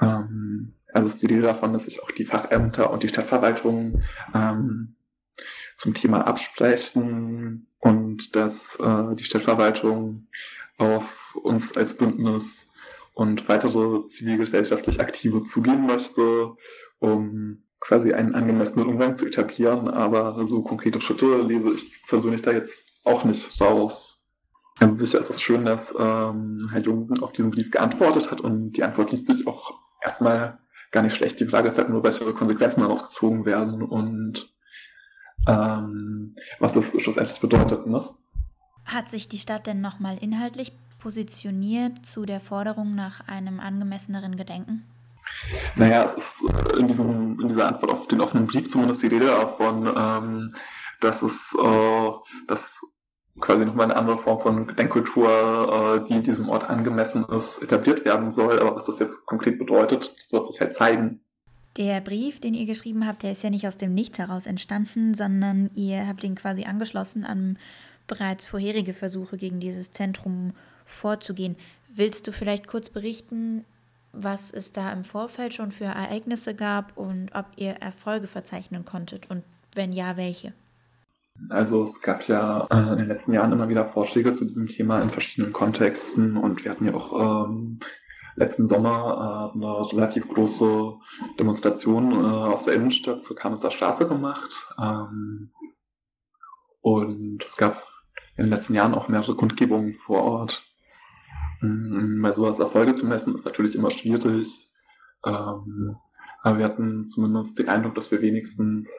Ähm, 0.00 0.74
also 0.92 1.08
ist 1.08 1.22
die 1.22 1.26
Idee 1.26 1.40
davon, 1.40 1.72
dass 1.72 1.84
sich 1.84 2.02
auch 2.02 2.10
die 2.10 2.24
Fachämter 2.24 2.90
und 2.90 3.02
die 3.02 3.08
Stadtverwaltung 3.08 4.02
ähm, 4.34 4.96
zum 5.76 5.94
Thema 5.94 6.26
absprechen 6.26 7.68
und 7.78 8.36
dass 8.36 8.76
äh, 8.76 9.14
die 9.16 9.24
Stadtverwaltung 9.24 10.28
auf 10.78 11.36
uns 11.42 11.76
als 11.76 11.96
Bündnis 11.96 12.68
und 13.14 13.48
weitere 13.48 14.04
zivilgesellschaftlich 14.06 15.00
Aktive 15.00 15.42
zugehen 15.42 15.86
möchte, 15.86 16.52
um 16.98 17.64
quasi 17.80 18.12
einen 18.12 18.34
angemessenen 18.34 18.88
Umgang 18.88 19.14
zu 19.14 19.26
etablieren. 19.26 19.88
Aber 19.88 20.46
so 20.46 20.62
konkrete 20.62 21.00
Schritte 21.00 21.42
lese 21.42 21.70
ich 21.72 22.02
persönlich 22.06 22.42
da 22.42 22.52
jetzt 22.52 22.92
auch 23.04 23.24
nicht 23.24 23.60
raus. 23.60 24.22
Also 24.78 24.94
sicher 24.94 25.18
ist 25.18 25.30
es 25.30 25.42
schön, 25.42 25.64
dass 25.64 25.94
ähm, 25.98 26.68
Herr 26.72 26.80
Jung 26.80 27.22
auf 27.22 27.32
diesen 27.32 27.50
Brief 27.50 27.70
geantwortet 27.70 28.30
hat 28.30 28.40
und 28.40 28.72
die 28.72 28.82
Antwort 28.82 29.12
liest 29.12 29.26
sich 29.26 29.46
auch 29.46 29.74
erstmal 30.02 30.58
gar 30.90 31.02
nicht 31.02 31.14
schlecht. 31.14 31.38
Die 31.40 31.46
Frage 31.46 31.68
ist 31.68 31.78
halt 31.78 31.88
nur, 31.88 32.02
welche 32.02 32.32
Konsequenzen 32.32 32.80
daraus 32.80 33.02
gezogen 33.02 33.44
werden 33.44 33.82
und 33.82 34.52
ähm, 35.46 36.34
was 36.58 36.72
das 36.72 36.92
schlussendlich 37.00 37.40
bedeutet. 37.40 37.86
Ne? 37.86 38.04
Hat 38.84 39.08
sich 39.08 39.28
die 39.28 39.38
Stadt 39.38 39.66
denn 39.66 39.80
nochmal 39.80 40.18
inhaltlich 40.18 40.72
positioniert 40.98 42.04
zu 42.06 42.26
der 42.26 42.40
Forderung 42.40 42.94
nach 42.94 43.26
einem 43.28 43.60
angemesseneren 43.60 44.36
Gedenken? 44.36 44.84
Naja, 45.76 46.04
es 46.04 46.14
ist 46.14 46.44
äh, 46.52 46.78
in, 46.78 46.86
diesem, 46.86 47.40
in 47.40 47.48
dieser 47.48 47.68
Antwort 47.68 47.92
auf 47.92 48.08
den 48.08 48.20
offenen 48.20 48.46
Brief 48.46 48.68
zumindest 48.68 49.02
die 49.02 49.08
Rede 49.08 49.26
davon, 49.26 49.86
ähm, 49.96 50.50
dass 51.00 51.22
es 51.22 51.56
äh, 51.60 52.10
dass 52.46 52.80
quasi 53.40 53.64
nochmal 53.64 53.90
eine 53.90 53.96
andere 53.96 54.18
Form 54.18 54.40
von 54.40 54.66
Gedenkkultur, 54.66 56.04
äh, 56.06 56.08
die 56.08 56.22
diesem 56.22 56.48
Ort 56.48 56.68
angemessen 56.68 57.24
ist, 57.24 57.62
etabliert 57.62 58.04
werden 58.04 58.32
soll. 58.32 58.58
Aber 58.60 58.76
was 58.76 58.84
das 58.84 58.98
jetzt 58.98 59.26
konkret 59.26 59.58
bedeutet, 59.58 60.14
das 60.18 60.32
wird 60.32 60.46
sich 60.46 60.60
halt 60.60 60.74
zeigen. 60.74 61.20
Der 61.78 62.02
Brief, 62.02 62.38
den 62.38 62.52
ihr 62.52 62.66
geschrieben 62.66 63.06
habt, 63.06 63.22
der 63.22 63.32
ist 63.32 63.42
ja 63.42 63.48
nicht 63.48 63.66
aus 63.66 63.78
dem 63.78 63.94
Nichts 63.94 64.18
heraus 64.18 64.44
entstanden, 64.44 65.14
sondern 65.14 65.70
ihr 65.74 66.06
habt 66.06 66.22
ihn 66.22 66.34
quasi 66.34 66.64
angeschlossen 66.64 67.24
an 67.24 67.58
bereits 68.06 68.46
vorherige 68.46 68.94
Versuche 68.94 69.36
gegen 69.36 69.60
dieses 69.60 69.92
Zentrum 69.92 70.52
vorzugehen. 70.84 71.56
Willst 71.94 72.26
du 72.26 72.32
vielleicht 72.32 72.66
kurz 72.66 72.90
berichten, 72.90 73.64
was 74.12 74.50
es 74.52 74.72
da 74.72 74.92
im 74.92 75.04
Vorfeld 75.04 75.54
schon 75.54 75.70
für 75.70 75.84
Ereignisse 75.84 76.54
gab 76.54 76.96
und 76.96 77.30
ob 77.34 77.46
ihr 77.56 77.72
Erfolge 77.72 78.26
verzeichnen 78.26 78.84
konntet 78.84 79.30
und 79.30 79.42
wenn 79.74 79.92
ja, 79.92 80.16
welche? 80.16 80.52
Also 81.48 81.82
es 81.82 82.00
gab 82.02 82.28
ja 82.28 82.66
äh, 82.70 82.92
in 82.92 82.98
den 82.98 83.08
letzten 83.08 83.32
Jahren 83.32 83.52
immer 83.52 83.68
wieder 83.68 83.86
Vorschläge 83.86 84.34
zu 84.34 84.44
diesem 84.44 84.68
Thema 84.68 85.00
in 85.00 85.08
verschiedenen 85.08 85.52
Kontexten 85.52 86.36
und 86.36 86.62
wir 86.64 86.70
hatten 86.70 86.86
ja 86.86 86.94
auch 86.94 87.46
ähm, 87.46 87.80
letzten 88.36 88.66
Sommer 88.68 89.50
äh, 89.54 89.56
eine 89.56 89.92
relativ 89.92 90.28
große 90.28 90.94
Demonstration 91.38 92.12
äh, 92.12 92.26
aus 92.26 92.64
der 92.64 92.74
Innenstadt 92.74 93.22
zur 93.22 93.36
Kamitzer 93.36 93.70
Straße 93.70 94.06
gemacht. 94.06 94.68
Ähm, 94.78 95.50
und 96.80 97.42
es 97.44 97.56
gab 97.56 97.82
in 98.42 98.48
den 98.48 98.56
letzten 98.56 98.74
Jahren 98.74 98.94
auch 98.94 99.08
mehrere 99.08 99.36
Kundgebungen 99.36 99.94
vor 99.94 100.22
Ort. 100.22 100.64
Mhm, 101.60 102.20
bei 102.20 102.32
sowas 102.32 102.58
Erfolge 102.58 102.94
zu 102.96 103.06
messen 103.06 103.34
ist 103.34 103.44
natürlich 103.44 103.76
immer 103.76 103.90
schwierig. 103.90 104.68
Ähm, 105.24 105.96
aber 106.42 106.58
wir 106.58 106.64
hatten 106.64 107.08
zumindest 107.08 107.58
den 107.60 107.68
Eindruck, 107.68 107.94
dass 107.94 108.10
wir 108.10 108.20
wenigstens 108.20 108.90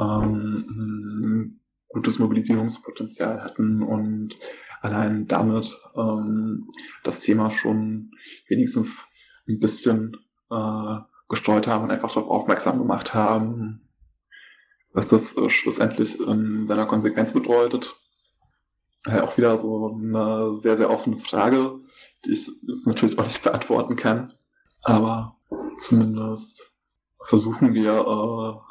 ähm, 0.00 1.60
gutes 1.88 2.18
Mobilisierungspotenzial 2.18 3.44
hatten 3.44 3.82
und 3.82 4.34
allein 4.80 5.26
damit 5.26 5.76
ähm, 5.94 6.70
das 7.04 7.20
Thema 7.20 7.50
schon 7.50 8.12
wenigstens 8.48 9.08
ein 9.46 9.58
bisschen 9.58 10.16
äh, 10.50 10.96
gestreut 11.28 11.66
haben 11.66 11.84
und 11.84 11.90
einfach 11.90 12.14
darauf 12.14 12.30
aufmerksam 12.30 12.78
gemacht 12.78 13.12
haben, 13.12 13.90
was 14.94 15.08
das 15.08 15.36
äh, 15.36 15.50
schlussendlich 15.50 16.18
in 16.18 16.64
seiner 16.64 16.86
Konsequenz 16.86 17.32
bedeutet. 17.32 17.94
Äh, 19.06 19.20
auch 19.20 19.36
wieder 19.36 19.56
so 19.56 19.94
eine 19.94 20.54
sehr, 20.54 20.76
sehr 20.76 20.90
offene 20.90 21.18
Frage, 21.18 21.80
die 22.24 22.32
ich 22.32 22.50
jetzt 22.62 22.86
natürlich 22.86 23.18
auch 23.18 23.24
nicht 23.24 23.42
beantworten 23.42 23.96
kann. 23.96 24.32
Aber 24.82 25.36
zumindest 25.78 26.74
versuchen 27.24 27.74
wir 27.74 27.92
äh, 27.92 28.66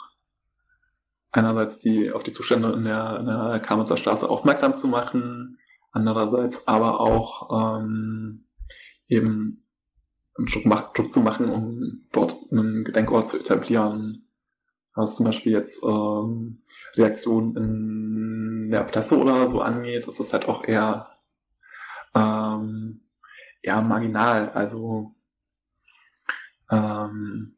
einerseits 1.32 1.78
die 1.78 2.12
auf 2.12 2.24
die 2.24 2.32
Zustände 2.32 2.72
in 2.74 2.84
der, 2.84 3.20
in 3.20 3.26
der 3.26 3.60
Kamitzer 3.60 3.98
Straße 3.98 4.30
aufmerksam 4.30 4.76
zu 4.76 4.88
machen, 4.88 5.58
andererseits 5.92 6.68
aber 6.68 7.00
auch 7.00 7.80
ähm, 7.80 8.46
eben 9.08 9.66
einen 10.38 10.48
Druck, 10.48 10.94
Druck 10.94 11.12
zu 11.12 11.22
machen, 11.22 11.50
um 11.50 12.04
dort 12.12 12.38
einen 12.52 12.84
Gedenkort 12.84 13.30
zu 13.30 13.40
etablieren. 13.40 14.28
Was 14.96 15.18
zum 15.18 15.26
Beispiel 15.26 15.52
jetzt 15.52 15.84
ähm, 15.84 16.60
Reaktionen 16.98 17.56
in 17.56 18.72
der 18.72 18.84
Presse 18.84 19.18
oder 19.18 19.48
so 19.48 19.62
angeht, 19.62 20.08
ist 20.08 20.20
das 20.20 20.34
halt 20.34 20.48
auch 20.48 20.64
eher 20.66 21.10
ähm, 22.16 23.02
eher 23.62 23.82
marginal. 23.82 24.50
Also 24.50 25.16
ähm, 26.72 27.58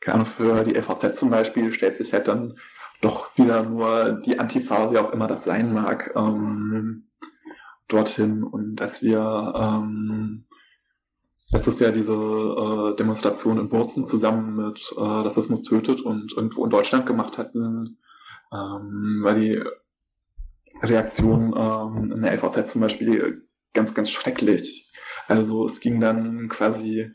keine 0.00 0.14
Ahnung, 0.14 0.26
für 0.26 0.64
die 0.64 0.80
FVZ 0.80 1.16
zum 1.18 1.30
Beispiel 1.30 1.72
stellt 1.72 1.96
sich 1.96 2.12
halt 2.12 2.28
dann 2.28 2.56
doch 3.00 3.36
wieder 3.36 3.62
nur 3.62 4.20
die 4.24 4.38
Antifa, 4.38 4.90
wie 4.92 4.98
auch 4.98 5.12
immer 5.12 5.26
das 5.26 5.44
sein 5.44 5.72
mag, 5.72 6.12
ähm, 6.16 7.08
dorthin 7.88 8.42
und 8.42 8.76
dass 8.76 9.02
wir 9.02 9.52
ähm, 9.56 10.46
letztes 11.50 11.80
Jahr 11.80 11.92
diese 11.92 12.14
äh, 12.14 12.96
Demonstration 12.96 13.58
in 13.58 13.68
Bozen 13.68 14.06
zusammen 14.06 14.56
mit 14.56 14.92
äh, 14.96 15.00
Rassismus 15.00 15.62
tötet 15.62 16.00
und 16.00 16.32
irgendwo 16.32 16.64
in 16.64 16.70
Deutschland 16.70 17.06
gemacht 17.06 17.38
hatten, 17.38 17.98
ähm, 18.52 19.20
weil 19.22 19.40
die 19.40 19.62
Reaktion 20.82 21.54
ähm, 21.56 22.12
in 22.12 22.22
der 22.22 22.32
LVZ 22.32 22.70
zum 22.70 22.80
Beispiel 22.80 23.46
ganz, 23.72 23.94
ganz 23.94 24.10
schrecklich. 24.10 24.90
Also 25.28 25.64
es 25.64 25.80
ging 25.80 26.00
dann 26.00 26.48
quasi 26.48 27.10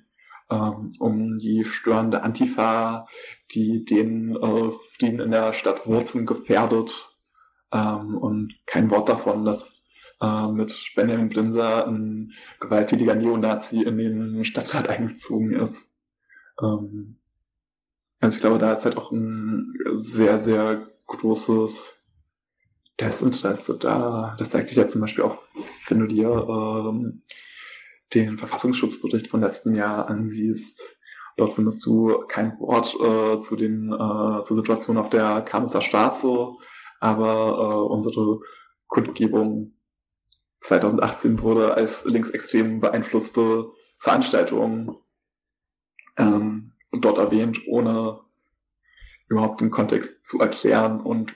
ähm, 0.50 0.94
um 1.00 1.38
die 1.38 1.66
störende 1.66 2.24
Antifa, 2.24 3.08
die 3.52 3.84
den 3.86 4.36
äh, 4.36 4.72
Frieden 4.94 5.20
in 5.20 5.32
der 5.32 5.54
Stadt 5.54 5.88
Wurzen 5.88 6.26
gefährdet. 6.26 7.16
Ähm, 7.72 8.16
und 8.18 8.54
kein 8.66 8.90
Wort 8.92 9.10
davon, 9.10 9.44
dass 9.46 9.84
äh, 10.22 10.48
mit 10.48 10.94
Benjamin 10.96 11.30
Blinzer 11.30 11.88
ein 11.88 12.34
gewalttätiger 12.60 13.16
Neonazi 13.16 13.82
in 13.82 13.98
den 13.98 14.46
Stadtrat 14.46 14.88
eingezogen 14.88 15.54
ist. 15.54 15.94
Ähm, 16.62 17.18
also 18.20 18.36
ich 18.36 18.42
glaube, 18.42 18.60
da 18.60 18.74
ist 18.74 18.86
halt 18.86 18.98
auch 18.98 19.12
ein 19.12 19.74
sehr, 19.98 20.40
sehr 20.42 20.88
großes 21.08 22.02
Desinteresse 23.00 23.78
da. 23.78 24.36
Das 24.38 24.52
zeigt 24.52 24.70
sich 24.70 24.78
ja 24.78 24.88
zum 24.88 25.02
Beispiel 25.02 25.24
auch, 25.24 25.38
wenn 25.88 26.00
du 26.00 26.08
dir 26.08 26.30
ähm, 26.30 27.22
den 28.14 28.38
Verfassungsschutzbericht 28.38 29.28
von 29.28 29.42
letztem 29.42 29.76
Jahr 29.76 30.08
ansiehst. 30.08 31.00
Dort 31.38 31.54
findest 31.54 31.86
du 31.86 32.24
kein 32.28 32.58
Wort 32.60 32.96
äh, 32.96 33.38
zu 33.40 33.56
den 33.58 33.92
äh, 33.92 34.44
zur 34.44 34.56
Situation 34.56 34.98
auf 34.98 35.10
der 35.10 35.42
Kamitzer 35.42 35.82
Straße, 35.82 36.54
aber 37.02 37.58
äh, 37.60 37.92
unsere 37.92 38.40
Kundgebung 38.88 39.74
2018 40.62 41.42
wurde 41.42 41.74
als 41.74 42.06
linksextrem 42.06 42.80
beeinflusste 42.80 43.70
Veranstaltung 44.00 44.98
ähm, 46.18 46.72
dort 46.92 47.18
erwähnt, 47.18 47.62
ohne 47.68 48.22
überhaupt 49.28 49.62
den 49.62 49.72
Kontext 49.72 50.26
zu 50.26 50.40
erklären 50.40 51.02
und 51.02 51.34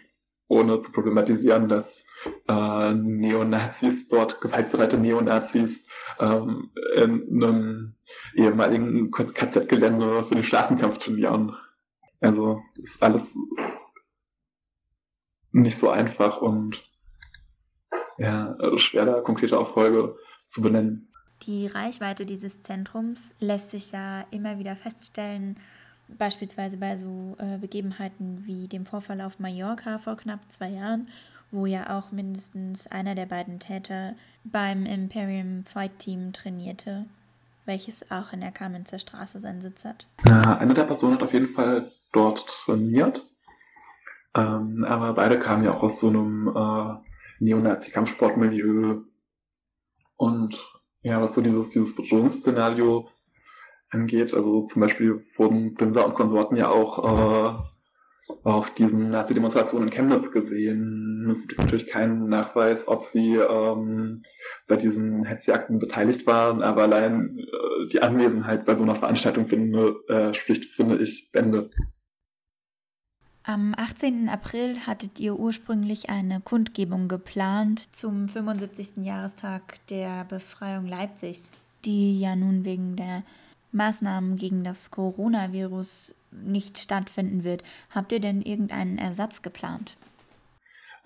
ohne 0.48 0.82
zu 0.82 0.92
problematisieren, 0.92 1.70
dass 1.70 2.06
äh, 2.48 2.94
Neonazis 2.94 4.08
dort, 4.08 4.42
gewaltbereite 4.42 4.98
Neonazis, 4.98 5.86
ähm, 6.20 6.72
in 6.96 7.44
einem 7.44 7.96
ehemaligen 8.34 9.12
KZ-Gelände 9.12 10.24
für 10.24 10.36
den 10.36 10.44
Straßenkampf 10.44 10.98
trainieren. 10.98 11.56
Also 12.20 12.62
ist 12.76 13.02
alles 13.02 13.38
nicht 15.52 15.78
so 15.78 15.90
einfach 15.90 16.42
und 16.42 16.84
ja, 18.18 18.58
schwer 18.76 19.06
da 19.06 19.22
konkrete 19.22 19.56
Erfolge 19.56 20.18
zu 20.46 20.62
benennen. 20.62 21.14
Die 21.44 21.68
Reichweite 21.68 22.26
dieses 22.26 22.62
Zentrums 22.64 23.34
lässt 23.40 23.70
sich 23.70 23.94
ja 23.94 24.26
immer 24.32 24.60
wieder 24.60 24.76
feststellen, 24.76 25.58
beispielsweise 26.18 26.78
bei 26.78 26.98
so 26.98 27.36
äh, 27.40 27.58
Begebenheiten 27.58 28.44
wie 28.46 28.68
dem 28.68 28.86
Vorfall 28.86 29.22
auf 29.22 29.40
Mallorca 29.40 29.98
vor 30.00 30.18
knapp 30.18 30.40
zwei 30.50 30.70
Jahren, 30.70 31.08
wo 31.52 31.66
ja 31.66 31.98
auch 31.98 32.12
mindestens 32.12 32.88
einer 32.88 33.16
der 33.16 33.26
beiden 33.26 33.60
Täter 33.60 34.16
beim 34.44 34.86
Imperium 34.86 35.64
Fight 35.66 36.00
Team 36.00 36.34
trainierte, 36.34 37.06
welches 37.66 38.10
auch 38.12 38.34
in 38.34 38.42
der 38.42 38.52
Kamenzer 38.52 39.00
Straße 39.00 39.40
seinen 39.40 39.62
Sitz 39.62 39.86
hat. 39.86 40.08
Eine 40.26 40.74
der 40.74 40.84
Personen 40.84 41.16
hat 41.16 41.24
auf 41.24 41.34
jeden 41.34 41.48
Fall 41.48 41.92
dort 42.12 42.46
trainiert, 42.48 43.26
ähm, 44.36 44.86
aber 44.88 45.14
beide 45.14 45.40
kamen 45.40 45.64
ja 45.64 45.74
auch 45.74 45.84
aus 45.84 46.00
so 46.00 46.08
einem 46.10 46.48
äh, 46.48 47.44
Neonazi-Kampfsportmilieu 47.44 49.02
und 50.18 50.58
ja, 51.02 51.22
was 51.22 51.34
so 51.34 51.42
dieses, 51.42 51.70
dieses 51.70 51.96
Bedrohungsszenario 51.96 53.08
angeht. 53.90 54.34
Also 54.34 54.64
zum 54.66 54.82
Beispiel 54.82 55.24
wurden 55.36 55.74
Blinzer 55.74 56.06
und 56.06 56.16
Konsorten 56.16 56.56
ja 56.56 56.70
auch 56.70 57.00
äh, 57.04 57.70
auf 58.44 58.74
diesen 58.74 59.10
Nazi-Demonstrationen 59.10 59.90
in 59.90 59.94
Chemnitz 59.94 60.32
gesehen. 60.32 61.28
Es 61.32 61.42
gibt 61.48 61.58
natürlich 61.58 61.88
keinen 61.88 62.30
Nachweis, 62.30 62.88
ob 62.88 63.02
sie 63.02 63.36
ähm, 63.36 64.24
bei 64.68 64.76
diesen 64.76 65.26
Hetzjagden 65.26 65.80
beteiligt 65.80 66.26
waren, 66.28 66.62
aber 66.62 66.84
allein 66.84 67.38
äh, 67.40 67.88
die 67.92 68.02
Anwesenheit 68.02 68.66
bei 68.66 68.76
so 68.76 68.84
einer 68.84 68.96
Veranstaltung 68.96 69.48
finde, 69.48 69.96
äh, 70.08 70.34
spricht, 70.34 70.66
finde 70.66 70.98
ich, 70.98 71.32
Bände. 71.32 71.70
Am 73.44 73.74
18. 73.76 74.30
April 74.30 74.86
hattet 74.86 75.20
ihr 75.20 75.40
ursprünglich 75.40 76.10
eine 76.10 76.40
Kundgebung 76.40 77.08
geplant 77.08 77.96
zum 77.96 78.28
75. 78.28 78.98
Jahrestag 78.98 79.80
der 79.88 80.26
Befreiung 80.26 80.86
Leipzigs, 80.86 81.50
die 81.84 82.20
ja 82.20 82.36
nun 82.36 82.64
wegen 82.64 82.96
der 82.96 83.24
Maßnahmen 83.72 84.36
gegen 84.36 84.64
das 84.64 84.92
Coronavirus 84.92 86.16
nicht 86.32 86.78
stattfinden 86.78 87.44
wird. 87.44 87.64
Habt 87.90 88.12
ihr 88.12 88.20
denn 88.20 88.42
irgendeinen 88.42 88.98
Ersatz 88.98 89.42
geplant? 89.42 89.98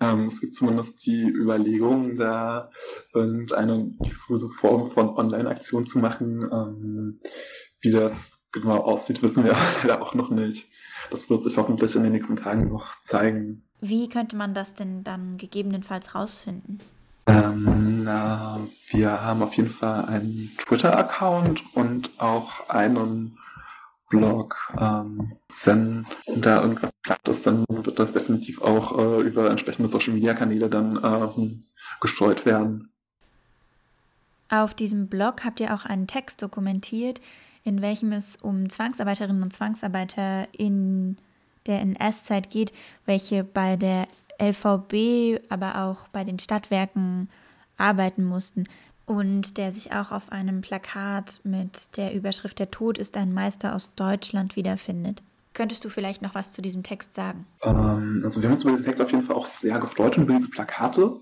Ähm, 0.00 0.26
es 0.26 0.40
gibt 0.40 0.54
zumindest 0.54 1.06
die 1.06 1.22
Überlegung, 1.22 2.16
da 2.16 2.70
irgendeine 3.12 3.92
diffuse 4.04 4.48
Form 4.48 4.90
von 4.90 5.10
Online-Aktion 5.10 5.86
zu 5.86 5.98
machen, 5.98 6.40
ähm, 6.52 7.20
wie 7.80 7.90
das 7.90 8.42
genau 8.52 8.78
aussieht, 8.78 9.22
wissen 9.22 9.44
wir 9.44 9.54
leider 9.82 10.02
auch 10.02 10.14
noch 10.14 10.30
nicht. 10.30 10.68
Das 11.10 11.28
wird 11.28 11.42
sich 11.42 11.56
hoffentlich 11.56 11.94
in 11.96 12.02
den 12.02 12.12
nächsten 12.12 12.36
Tagen 12.36 12.68
noch 12.68 13.00
zeigen. 13.00 13.64
Wie 13.80 14.08
könnte 14.08 14.36
man 14.36 14.54
das 14.54 14.74
denn 14.74 15.04
dann 15.04 15.36
gegebenenfalls 15.36 16.14
rausfinden? 16.14 16.80
Ähm, 17.26 18.04
na, 18.04 18.60
wir 18.88 19.22
haben 19.22 19.42
auf 19.42 19.54
jeden 19.54 19.70
Fall 19.70 20.04
einen 20.06 20.50
Twitter-Account 20.58 21.62
und 21.74 22.10
auch 22.18 22.68
einen 22.68 23.38
Blog. 24.10 24.56
Ähm, 24.78 25.32
wenn 25.64 26.06
da 26.36 26.62
irgendwas 26.62 26.90
klappt 27.02 27.28
ist, 27.28 27.46
dann 27.46 27.64
wird 27.68 27.98
das 27.98 28.12
definitiv 28.12 28.60
auch 28.62 28.98
äh, 28.98 29.22
über 29.22 29.50
entsprechende 29.50 29.88
Social-Media-Kanäle 29.88 30.68
dann 30.68 31.00
ähm, 31.02 31.60
gestreut 32.00 32.44
werden. 32.44 32.90
Auf 34.50 34.74
diesem 34.74 35.08
Blog 35.08 35.44
habt 35.44 35.60
ihr 35.60 35.74
auch 35.74 35.84
einen 35.84 36.06
Text 36.06 36.42
dokumentiert, 36.42 37.20
in 37.64 37.80
welchem 37.80 38.12
es 38.12 38.36
um 38.36 38.68
Zwangsarbeiterinnen 38.68 39.42
und 39.42 39.52
Zwangsarbeiter 39.52 40.46
in 40.52 41.16
der 41.66 41.80
NS-Zeit 41.80 42.50
geht, 42.50 42.72
welche 43.06 43.42
bei 43.42 43.76
der 43.76 44.06
LVB, 44.40 45.40
aber 45.48 45.84
auch 45.84 46.08
bei 46.08 46.24
den 46.24 46.38
Stadtwerken 46.38 47.28
arbeiten 47.76 48.24
mussten 48.24 48.64
und 49.06 49.58
der 49.58 49.70
sich 49.70 49.92
auch 49.92 50.12
auf 50.12 50.32
einem 50.32 50.60
Plakat 50.60 51.40
mit 51.44 51.96
der 51.96 52.14
Überschrift 52.14 52.58
Der 52.58 52.70
Tod 52.70 52.98
ist 52.98 53.16
ein 53.16 53.34
Meister 53.34 53.74
aus 53.74 53.94
Deutschland 53.94 54.56
wiederfindet. 54.56 55.22
Könntest 55.52 55.84
du 55.84 55.88
vielleicht 55.88 56.22
noch 56.22 56.34
was 56.34 56.52
zu 56.52 56.62
diesem 56.62 56.82
Text 56.82 57.14
sagen? 57.14 57.46
Ähm, 57.62 58.22
also 58.24 58.42
wir 58.42 58.48
haben 58.48 58.54
uns 58.54 58.64
über 58.64 58.72
diesen 58.72 58.86
Text 58.86 59.00
auf 59.00 59.10
jeden 59.12 59.22
Fall 59.22 59.36
auch 59.36 59.46
sehr 59.46 59.78
gefreut 59.78 60.16
und 60.16 60.24
über 60.24 60.34
diese 60.34 60.50
Plakate. 60.50 61.20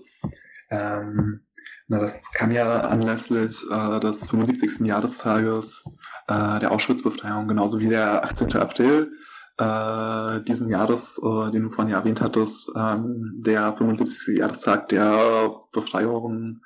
Ähm, 0.71 1.41
na, 1.87 1.99
das 1.99 2.31
kam 2.31 2.51
ja 2.51 2.81
anlässlich 2.81 3.61
äh, 3.69 3.99
des 3.99 4.29
75. 4.29 4.87
Jahrestages 4.87 5.83
äh, 6.27 6.59
der 6.59 6.71
Auschwitz-Befreiung, 6.71 7.47
genauso 7.47 7.79
wie 7.79 7.89
der 7.89 8.23
18. 8.23 8.55
April 8.55 9.11
äh, 9.57 10.41
diesen 10.43 10.69
Jahres, 10.69 11.19
äh, 11.19 11.51
den 11.51 11.63
du 11.63 11.69
vorhin 11.69 11.91
ja 11.91 11.99
erwähnt 11.99 12.21
hattest, 12.21 12.71
ähm, 12.75 13.41
der 13.45 13.75
75. 13.77 14.37
Jahrestag 14.37 14.89
der 14.89 15.51
Befreiung 15.71 16.61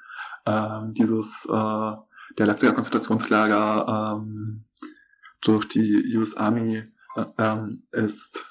äh, 0.45 0.81
dieses 0.91 1.45
äh, 1.49 1.91
der 2.37 2.45
Leipziger 2.45 2.73
Konzentrationslager 2.73 4.19
ähm, 4.19 4.65
durch 5.41 5.67
die 5.67 6.15
US 6.17 6.35
Army 6.35 6.83
äh, 7.15 7.25
ähm, 7.37 7.83
ist 7.91 8.45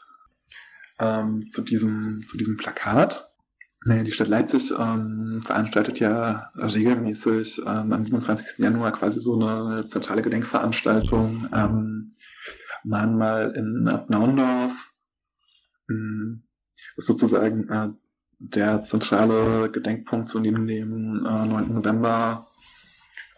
ähm, 0.98 1.46
zu 1.50 1.62
diesem 1.62 2.24
zu 2.28 2.36
diesem 2.36 2.56
Plakat. 2.56 3.30
Nee, 3.84 4.02
die 4.02 4.10
Stadt 4.10 4.28
Leipzig 4.28 4.72
ähm, 4.76 5.42
veranstaltet 5.44 6.00
ja 6.00 6.50
regelmäßig 6.56 7.58
ähm, 7.60 7.92
am 7.92 8.02
27. 8.02 8.58
Januar 8.58 8.90
quasi 8.92 9.20
so 9.20 9.38
eine 9.38 9.86
zentrale 9.86 10.22
Gedenkveranstaltung. 10.22 11.48
Ähm, 11.54 12.15
mal 12.86 13.52
in 13.56 13.84
Naundorf. 14.08 14.94
Ähm, 15.90 16.44
ist 16.96 17.06
sozusagen 17.06 17.68
äh, 17.68 17.88
der 18.38 18.80
zentrale 18.80 19.70
Gedenkpunkt 19.70 20.28
zu 20.28 20.40
neben 20.40 20.66
dem 20.66 21.24
äh, 21.24 21.46
9. 21.46 21.74
November 21.74 22.48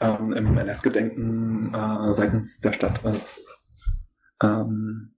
ähm, 0.00 0.32
im 0.32 0.58
NS-Gedenken 0.58 1.74
äh, 1.74 2.14
seitens 2.14 2.60
der 2.60 2.72
Stadt 2.72 3.04
ist. 3.04 3.44
Ähm, 4.42 5.14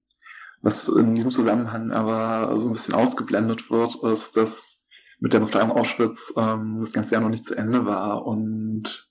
was 0.63 0.89
in 0.89 1.15
diesem 1.15 1.31
Zusammenhang 1.31 1.91
aber 1.93 2.59
so 2.59 2.69
ein 2.69 2.73
bisschen 2.73 2.95
ausgeblendet 2.95 3.71
wird, 3.71 4.03
ist, 4.05 4.37
dass 4.37 4.87
mit 5.19 5.33
der 5.33 5.41
Befreiung 5.41 5.71
Auschwitz 5.71 6.33
ähm, 6.37 6.79
das 6.81 6.93
ganze 6.93 7.15
Jahr 7.15 7.23
noch 7.23 7.31
nicht 7.31 7.45
zu 7.45 7.55
Ende 7.55 7.87
war 7.87 8.27
und 8.27 9.11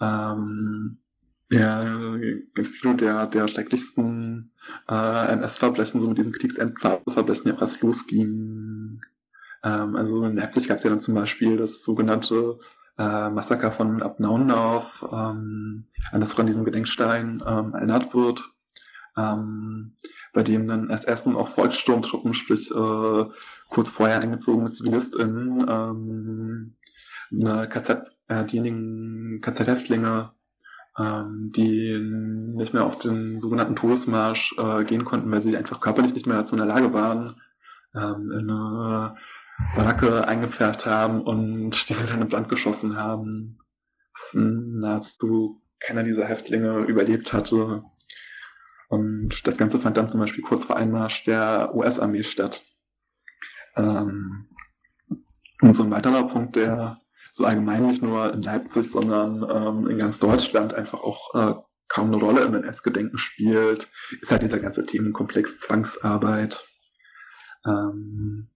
ähm, 0.00 1.03
ja, 1.50 2.14
ganz 2.54 2.68
viele 2.68 2.94
der, 2.94 3.26
der 3.26 3.48
schrecklichsten 3.48 4.52
äh, 4.88 5.32
NS-Verbrechen, 5.32 6.00
so 6.00 6.08
mit 6.08 6.18
diesen 6.18 6.32
Kriegsendverbrechen 6.32 7.48
ja 7.48 7.54
auch 7.54 7.60
erst 7.60 7.82
losgingen. 7.82 9.02
Ähm, 9.62 9.96
also 9.96 10.24
in 10.24 10.36
Leipzig 10.36 10.68
gab 10.68 10.78
es 10.78 10.84
ja 10.84 10.90
dann 10.90 11.00
zum 11.00 11.14
Beispiel 11.14 11.56
das 11.56 11.82
sogenannte 11.82 12.58
äh, 12.98 13.30
Massaker 13.30 13.72
von 13.72 14.02
Abnaundorf, 14.02 15.04
ähm, 15.10 15.86
an 16.12 16.20
das 16.20 16.32
von 16.32 16.46
diesem 16.46 16.64
Gedenkstein 16.64 17.42
ähm, 17.46 17.74
erinnert 17.74 18.14
wird, 18.14 18.42
ähm, 19.16 19.96
bei 20.32 20.42
dem 20.42 20.66
dann 20.66 20.90
SS 20.90 21.26
und 21.26 21.36
auch 21.36 21.48
Volkssturmtruppen, 21.48 22.34
sprich 22.34 22.70
äh, 22.70 23.24
kurz 23.70 23.90
vorher 23.90 24.20
eingezogene 24.20 24.70
ZivilistInnen, 24.70 25.66
ähm, 25.68 26.76
eine 27.32 27.68
KZ, 27.68 28.02
äh, 28.28 28.44
diejenigen 28.44 29.40
KZ-Häftlinge, 29.40 30.32
ähm, 30.98 31.50
die 31.54 31.98
nicht 31.98 32.74
mehr 32.74 32.84
auf 32.84 32.98
den 32.98 33.40
sogenannten 33.40 33.76
Todesmarsch 33.76 34.54
äh, 34.58 34.84
gehen 34.84 35.04
konnten, 35.04 35.30
weil 35.30 35.40
sie 35.40 35.56
einfach 35.56 35.80
körperlich 35.80 36.14
nicht 36.14 36.26
mehr 36.26 36.38
dazu 36.38 36.54
in 36.54 36.58
der 36.58 36.68
Lage 36.68 36.92
waren, 36.92 37.40
ähm, 37.94 38.26
in 38.32 38.50
eine 38.50 39.16
Baracke 39.76 40.26
eingepfercht 40.26 40.86
haben 40.86 41.22
und 41.22 41.88
diese 41.88 42.06
dann 42.06 42.22
in 42.22 42.28
Brand 42.28 42.48
geschossen 42.48 42.96
haben. 42.96 43.58
Nahezu 44.32 45.62
keiner 45.80 46.02
dieser 46.02 46.26
Häftlinge 46.26 46.84
überlebt 46.84 47.32
hatte. 47.32 47.84
Und 48.88 49.46
das 49.46 49.56
Ganze 49.56 49.78
fand 49.78 49.96
dann 49.96 50.08
zum 50.08 50.20
Beispiel 50.20 50.42
kurz 50.42 50.64
vor 50.64 50.76
Einmarsch 50.76 51.24
der 51.24 51.74
US-Armee 51.74 52.22
statt. 52.22 52.62
Ähm, 53.76 54.48
und 55.60 55.74
so 55.74 55.82
ein 55.82 55.90
weiterer 55.90 56.28
Punkt, 56.28 56.56
der 56.56 57.00
so 57.34 57.44
allgemein 57.44 57.86
nicht 57.86 58.00
nur 58.00 58.32
in 58.32 58.42
Leipzig, 58.42 58.88
sondern 58.88 59.42
ähm, 59.50 59.90
in 59.90 59.98
ganz 59.98 60.20
Deutschland 60.20 60.72
einfach 60.72 61.02
auch 61.02 61.34
äh, 61.34 61.54
kaum 61.88 62.06
eine 62.06 62.16
Rolle 62.22 62.42
im 62.42 62.54
NS-Gedenken 62.54 63.18
spielt, 63.18 63.90
ist 64.20 64.30
halt 64.30 64.42
dieser 64.42 64.60
ganze 64.60 64.84
Themenkomplex 64.84 65.58
Zwangsarbeit. 65.58 66.64
Ähm, 67.66 68.50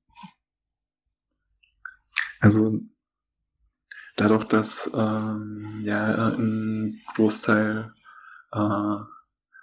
also 2.39 2.79
dadurch, 4.17 4.45
dass 4.45 4.89
ähm, 4.95 5.81
ja 5.83 6.29
ein 6.37 7.01
Großteil 7.17 7.93
äh, 8.53 8.97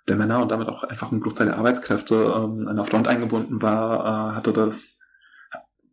der 0.10 0.16
Männer 0.18 0.42
und 0.42 0.52
damit 0.52 0.68
auch 0.68 0.84
einfach 0.84 1.14
ein 1.14 1.22
Großteil 1.22 1.48
der 1.48 1.58
Arbeitskräfte 1.58 2.16
ähm, 2.16 2.68
an 2.68 2.76
der 2.76 2.86
Front 2.86 3.08
eingebunden 3.08 3.62
war, 3.62 4.34
äh, 4.34 4.36
hatte 4.36 4.52
das 4.52 5.00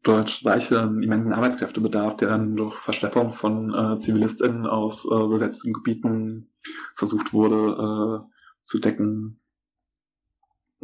Deutsch 0.02 0.44
Reiche 0.44 0.80
einen 0.80 1.02
immensen 1.02 1.32
Arbeitskräftebedarf, 1.32 2.16
der 2.16 2.28
dann 2.28 2.56
durch 2.56 2.76
Verschleppung 2.78 3.34
von 3.34 3.72
äh, 3.72 3.98
ZivilistInnen 3.98 4.66
aus 4.66 5.04
äh, 5.04 5.28
besetzten 5.28 5.72
Gebieten 5.72 6.50
versucht 6.94 7.32
wurde 7.32 8.26
äh, 8.26 8.32
zu 8.64 8.78
decken. 8.80 9.40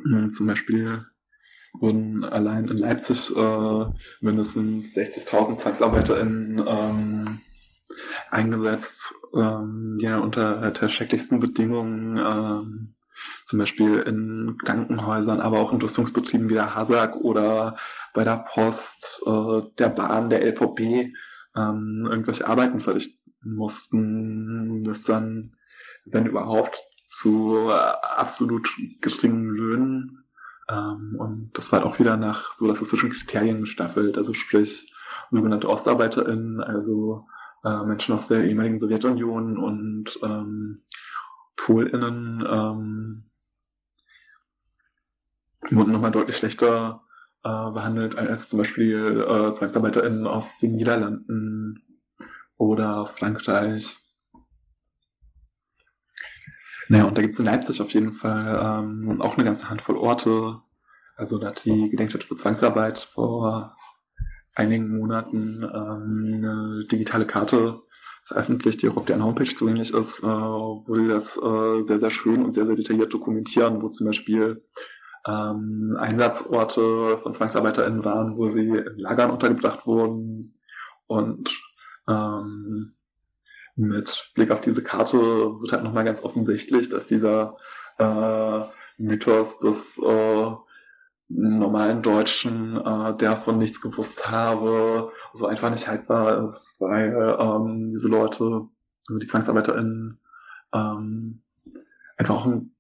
Hm, 0.02 0.31
zum 0.31 0.46
Beispiel 0.46 1.04
wurden 1.72 2.24
allein 2.24 2.68
in 2.68 2.78
Leipzig 2.78 3.35
äh, 3.37 3.85
mindestens 4.20 4.96
60.000 4.96 5.57
ZwangsarbeiterInnen 5.57 6.64
ähm, 6.66 7.40
eingesetzt, 8.31 9.14
ähm, 9.35 9.96
die 10.00 10.04
ja 10.04 10.18
unter 10.18 10.70
der 10.70 10.88
schrecklichsten 10.88 11.40
Bedingungen 11.40 12.16
ähm, 12.16 12.94
zum 13.44 13.59
Beispiel 13.59 13.98
in 14.00 14.57
Krankenhäusern, 14.64 15.40
aber 15.40 15.61
auch 15.61 15.72
in 15.72 15.81
Rüstungsbetrieben 15.81 16.48
wie 16.48 16.54
der 16.54 16.74
Hasag 16.74 17.16
oder 17.16 17.76
bei 18.14 18.24
der 18.24 18.44
Post, 18.52 19.22
äh, 19.26 19.62
der 19.78 19.88
Bahn, 19.88 20.31
der 20.31 20.44
LVP 20.44 21.12
ähm, 21.57 22.07
irgendwelche 22.11 22.46
Arbeiten 22.46 22.81
verrichten 22.81 23.18
mussten, 23.42 24.85
das 24.85 25.04
dann, 25.04 25.54
wenn 26.04 26.26
überhaupt, 26.26 26.83
zu 27.07 27.68
äh, 27.68 27.72
absolut 27.72 28.68
geringen 29.00 29.48
Löhnen 29.48 30.24
ähm, 30.70 31.16
und 31.18 31.50
das 31.54 31.72
war 31.72 31.81
halt 31.81 31.90
auch 31.90 31.98
wieder 31.98 32.16
nach 32.16 32.52
so 32.52 32.66
rassistischen 32.66 33.11
Kriterien 33.11 33.61
gestaffelt, 33.61 34.16
also 34.16 34.35
sprich 34.35 34.92
sogenannte 35.31 35.68
OstarbeiterInnen, 35.68 36.61
also 36.61 37.26
äh, 37.64 37.85
Menschen 37.85 38.14
aus 38.14 38.28
der 38.28 38.44
ehemaligen 38.44 38.78
Sowjetunion 38.78 39.57
und 39.57 40.18
ähm, 40.22 40.83
PolInnen 41.59 42.47
ähm, 42.49 43.31
wurden 45.71 45.92
nochmal 45.92 46.12
deutlich 46.12 46.37
schlechter 46.37 47.03
äh, 47.44 47.71
behandelt 47.71 48.16
als 48.16 48.49
zum 48.49 48.61
Beispiel 48.61 49.21
äh, 49.21 49.53
ZwangsarbeiterInnen 49.53 50.27
aus 50.27 50.57
den 50.59 50.77
Niederlanden 50.77 51.83
oder 52.57 53.07
Frankreich. 53.07 53.99
Naja, 56.88 57.05
und 57.05 57.18
da 57.18 57.23
gibt 57.23 57.35
es 57.35 57.40
in 57.40 57.44
Leipzig 57.44 57.83
auf 57.83 57.92
jeden 57.92 58.12
Fall 58.12 58.59
ähm, 58.62 59.21
auch 59.21 59.35
eine 59.37 59.44
ganze 59.44 59.68
Handvoll 59.68 59.99
Orte. 59.99 60.62
Also 61.16 61.38
da 61.38 61.49
hat 61.49 61.64
die 61.64 61.90
Gedenkstätte 61.90 62.27
für 62.27 62.37
Zwangsarbeit 62.37 62.99
vor 62.99 63.77
einigen 64.55 64.97
Monaten 64.97 65.62
ähm, 65.62 66.42
eine 66.44 66.87
digitale 66.90 67.27
Karte 67.27 67.83
veröffentlicht, 68.29 68.83
die 68.83 68.88
auch 68.88 68.97
auf 68.97 69.07
deren 69.07 69.25
Homepage 69.25 69.55
zugänglich 69.55 69.93
ist, 69.93 70.21
äh, 70.21 70.27
wo 70.27 70.95
die 70.95 71.09
das 71.09 71.37
äh, 71.37 71.83
sehr, 71.83 71.99
sehr 71.99 72.11
schön 72.11 72.45
und 72.45 72.53
sehr, 72.53 72.67
sehr 72.67 72.77
detailliert 72.77 73.12
dokumentieren, 73.12 73.83
wo 73.83 73.88
zum 73.88 74.07
Beispiel 74.07 74.62
ähm, 75.27 75.97
Einsatzorte 75.99 77.19
von 77.23 77.33
ZwangsarbeiterInnen 77.33 78.05
waren, 78.05 78.37
wo 78.37 78.49
sie 78.49 78.69
in 78.69 78.99
Lagern 78.99 79.31
untergebracht 79.31 79.87
wurden 79.87 80.55
und 81.07 81.51
ähm, 82.07 82.95
mit 83.77 84.31
Blick 84.35 84.51
auf 84.51 84.61
diese 84.61 84.83
Karte 84.83 85.19
wird 85.19 85.73
halt 85.73 85.85
nochmal 85.85 86.05
ganz 86.05 86.23
offensichtlich, 86.23 86.88
dass 86.88 87.07
dieser 87.07 87.57
äh, 87.99 88.61
Mythos 88.99 89.59
des 89.59 89.99
äh, 89.99 90.51
normalen 91.29 92.03
Deutschen, 92.03 92.77
äh, 92.77 93.17
der 93.17 93.37
von 93.37 93.59
nichts 93.59 93.81
gewusst 93.81 94.31
habe, 94.31 95.12
so 95.33 95.47
einfach 95.47 95.71
nicht 95.71 95.88
haltbar 95.88 96.49
ist, 96.49 96.77
weil 96.81 97.37
ähm, 97.38 97.91
diese 97.93 98.09
Leute, 98.09 98.69
also 99.09 99.21
die 99.21 99.27
ZwangsarbeiterInnen, 99.27 100.21
ähm, 100.73 101.43
einfach 102.17 102.35
auch 102.35 102.47
ein 102.47 102.75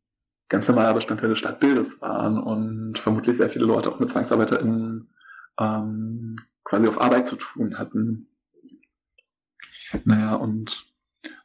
ganz 0.48 0.66
normaler 0.68 0.94
Bestandteil 0.94 1.30
des 1.30 1.38
Stadtbildes 1.38 2.00
waren 2.00 2.38
und 2.38 2.98
vermutlich 2.98 3.36
sehr 3.36 3.50
viele 3.50 3.66
Leute 3.66 3.90
auch 3.90 4.00
mit 4.00 4.08
ZwangsarbeiterInnen 4.08 5.10
ähm, 5.58 6.36
quasi 6.64 6.88
auf 6.88 7.00
Arbeit 7.00 7.26
zu 7.26 7.36
tun 7.36 7.78
hatten. 7.78 8.28
Naja, 10.04 10.34
und 10.34 10.86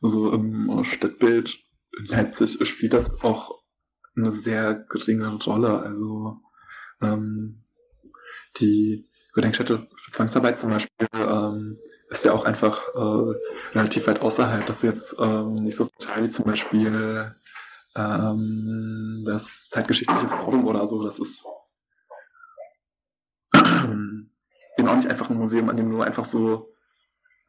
so 0.01 0.31
im 0.31 0.83
Stadtbild 0.83 1.57
in 1.97 2.05
Leipzig 2.05 2.65
spielt 2.67 2.93
das 2.93 3.23
auch 3.23 3.63
eine 4.15 4.31
sehr 4.31 4.73
geringe 4.75 5.27
Rolle. 5.35 5.79
Also 5.79 6.41
ähm, 7.01 7.63
die 8.57 9.09
Gedenkstätte 9.33 9.87
für 9.95 10.11
Zwangsarbeit 10.11 10.59
zum 10.59 10.69
Beispiel 10.69 11.07
ähm, 11.13 11.77
ist 12.09 12.23
ja 12.23 12.33
auch 12.33 12.45
einfach 12.45 12.81
äh, 12.93 13.33
relativ 13.77 14.07
weit 14.07 14.21
außerhalb. 14.21 14.65
Das 14.65 14.77
ist 14.77 14.83
jetzt 14.83 15.15
ähm, 15.19 15.55
nicht 15.55 15.75
so 15.75 15.85
total 15.85 16.23
wie 16.23 16.29
zum 16.29 16.45
Beispiel 16.45 17.35
ähm, 17.95 19.23
das 19.25 19.69
zeitgeschichtliche 19.69 20.27
Forum 20.27 20.67
oder 20.67 20.85
so. 20.85 21.03
Das 21.03 21.19
ist 21.19 21.43
eben 23.55 24.87
auch 24.87 24.95
nicht 24.95 25.09
einfach 25.09 25.29
ein 25.29 25.37
Museum, 25.37 25.69
an 25.69 25.77
dem 25.77 25.89
du 25.89 26.01
einfach 26.01 26.25
so 26.25 26.73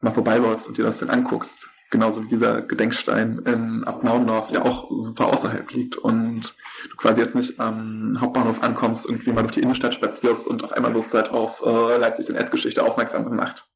mal 0.01 0.11
vorbeiläufst 0.11 0.67
und 0.67 0.77
dir 0.77 0.85
das 0.85 0.99
dann 0.99 1.09
anguckst. 1.11 1.69
Genauso 1.95 2.25
wie 2.25 2.27
dieser 2.27 2.61
Gedenkstein 2.61 3.39
in 3.45 3.85
Abnaundorf, 3.85 4.49
der 4.49 4.65
auch 4.65 4.91
super 4.97 5.27
außerhalb 5.27 5.71
liegt 5.71 5.95
und 5.95 6.53
du 6.89 6.97
quasi 6.97 7.21
jetzt 7.21 7.35
nicht 7.35 7.57
am 7.57 8.19
Hauptbahnhof 8.19 8.61
ankommst, 8.61 9.05
irgendwie 9.05 9.31
mal 9.31 9.43
durch 9.43 9.53
die 9.53 9.61
Innenstadt 9.61 9.93
spazierst 9.93 10.45
und 10.45 10.65
auf 10.65 10.73
einmal 10.73 10.91
Lust 10.91 11.13
halt 11.13 11.29
auf 11.29 11.63
äh, 11.65 11.97
Leipzigs 11.97 12.27
NS-Geschichte 12.27 12.83
aufmerksam 12.83 13.23
gemacht. 13.23 13.69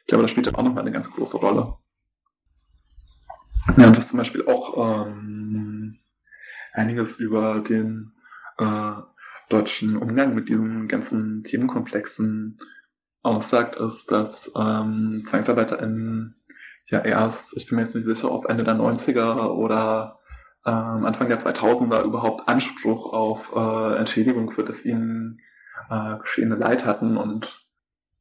Ich 0.00 0.06
glaube, 0.06 0.22
das 0.22 0.30
spielt 0.30 0.48
auch 0.54 0.62
nochmal 0.62 0.80
eine 0.80 0.92
ganz 0.92 1.10
große 1.10 1.36
Rolle. 1.36 1.74
Ja, 3.76 3.86
und 3.86 3.98
was 3.98 4.08
zum 4.08 4.16
Beispiel 4.16 4.46
auch 4.46 5.06
ähm, 5.06 5.98
einiges 6.72 7.20
über 7.20 7.60
den 7.60 8.12
äh, 8.56 8.92
deutschen 9.50 9.98
Umgang 9.98 10.34
mit 10.34 10.48
diesen 10.48 10.88
ganzen 10.88 11.42
Themenkomplexen 11.42 12.58
aussagt, 13.22 13.76
ist, 13.76 14.10
dass 14.10 14.50
ähm, 14.56 15.18
ZwangsarbeiterInnen 15.26 16.34
ja 16.90 17.00
erst, 17.00 17.56
ich 17.56 17.66
bin 17.66 17.76
mir 17.76 17.82
jetzt 17.82 17.94
nicht 17.94 18.04
sicher, 18.04 18.30
ob 18.30 18.48
Ende 18.48 18.64
der 18.64 18.74
90er 18.74 19.48
oder 19.48 20.18
ähm, 20.66 21.04
Anfang 21.04 21.28
der 21.28 21.40
2000er 21.40 22.02
überhaupt 22.02 22.48
Anspruch 22.48 23.12
auf 23.12 23.52
äh, 23.54 23.98
Entschädigung 23.98 24.50
für 24.50 24.64
das 24.64 24.84
ihnen 24.84 25.40
äh, 25.90 26.18
geschehene 26.18 26.56
Leid 26.56 26.84
hatten 26.84 27.16
und 27.16 27.66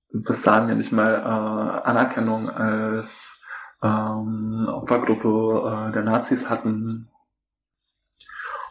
bis 0.09 0.41
dahin 0.41 0.69
ja 0.69 0.75
nicht 0.75 0.91
mal 0.91 1.13
äh, 1.15 1.87
Anerkennung 1.87 2.49
als 2.49 3.41
ähm, 3.83 4.67
Opfergruppe 4.67 5.89
äh, 5.89 5.91
der 5.91 6.03
Nazis 6.03 6.49
hatten. 6.49 7.09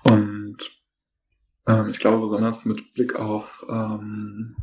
Und 0.04 0.59
ähm, 1.66 1.88
ich 1.88 1.98
glaube 1.98 2.20
besonders 2.20 2.64
mit 2.64 2.94
Blick 2.94 3.16
auf 3.16 3.64
ähm, 3.68 4.56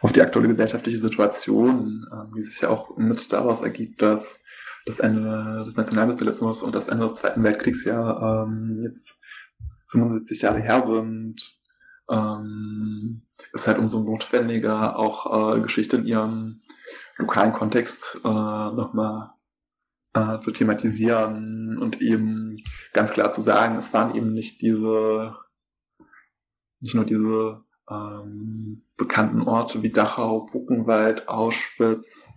auf 0.00 0.12
die 0.12 0.22
aktuelle 0.22 0.48
gesellschaftliche 0.48 0.98
Situation, 0.98 2.06
äh, 2.10 2.34
wie 2.34 2.42
sich 2.42 2.60
ja 2.60 2.68
auch 2.70 2.96
mit 2.96 3.32
daraus 3.32 3.62
ergibt, 3.62 4.02
dass 4.02 4.40
das 4.86 5.00
Ende 5.00 5.64
des 5.66 5.76
Nationalsozialismus 5.76 6.62
und 6.62 6.74
das 6.74 6.88
Ende 6.88 7.06
des 7.06 7.16
Zweiten 7.16 7.42
Weltkriegs 7.42 7.84
ja 7.84 8.44
ähm, 8.44 8.76
jetzt 8.82 9.18
75 9.90 10.42
Jahre 10.42 10.60
her 10.60 10.82
sind, 10.82 11.36
ähm, 12.10 13.22
ist 13.52 13.66
halt 13.66 13.78
umso 13.78 14.02
notwendiger, 14.02 14.98
auch 14.98 15.56
äh, 15.56 15.60
Geschichte 15.60 15.96
in 15.96 16.06
ihrem 16.06 16.62
lokalen 17.16 17.52
Kontext 17.52 18.20
äh, 18.24 18.28
nochmal 18.28 19.30
äh, 20.14 20.40
zu 20.40 20.52
thematisieren 20.52 21.78
und 21.78 22.00
eben 22.00 22.56
ganz 22.92 23.10
klar 23.10 23.32
zu 23.32 23.40
sagen, 23.40 23.76
es 23.76 23.92
waren 23.92 24.14
eben 24.14 24.32
nicht 24.32 24.62
diese, 24.62 25.36
nicht 26.80 26.94
nur 26.94 27.04
diese 27.04 27.62
ähm, 27.90 28.82
bekannten 28.96 29.42
Orte 29.42 29.82
wie 29.82 29.90
Dachau, 29.90 30.48
Buchenwald, 30.52 31.28
Auschwitz, 31.28 32.28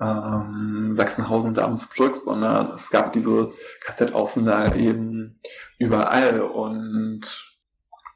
ähm, 0.00 0.86
Sachsenhausen 0.88 1.50
und 1.50 1.56
Damsbrück, 1.56 2.16
sondern 2.16 2.72
es 2.72 2.90
gab 2.90 3.12
diese 3.12 3.52
KZ-Außenlager 3.84 4.76
eben 4.76 5.34
überall 5.78 6.40
und 6.40 7.54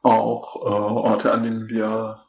auch 0.02 0.56
äh, 0.56 0.68
Orte, 0.68 1.32
an 1.32 1.42
denen 1.42 1.68
wir 1.68 2.24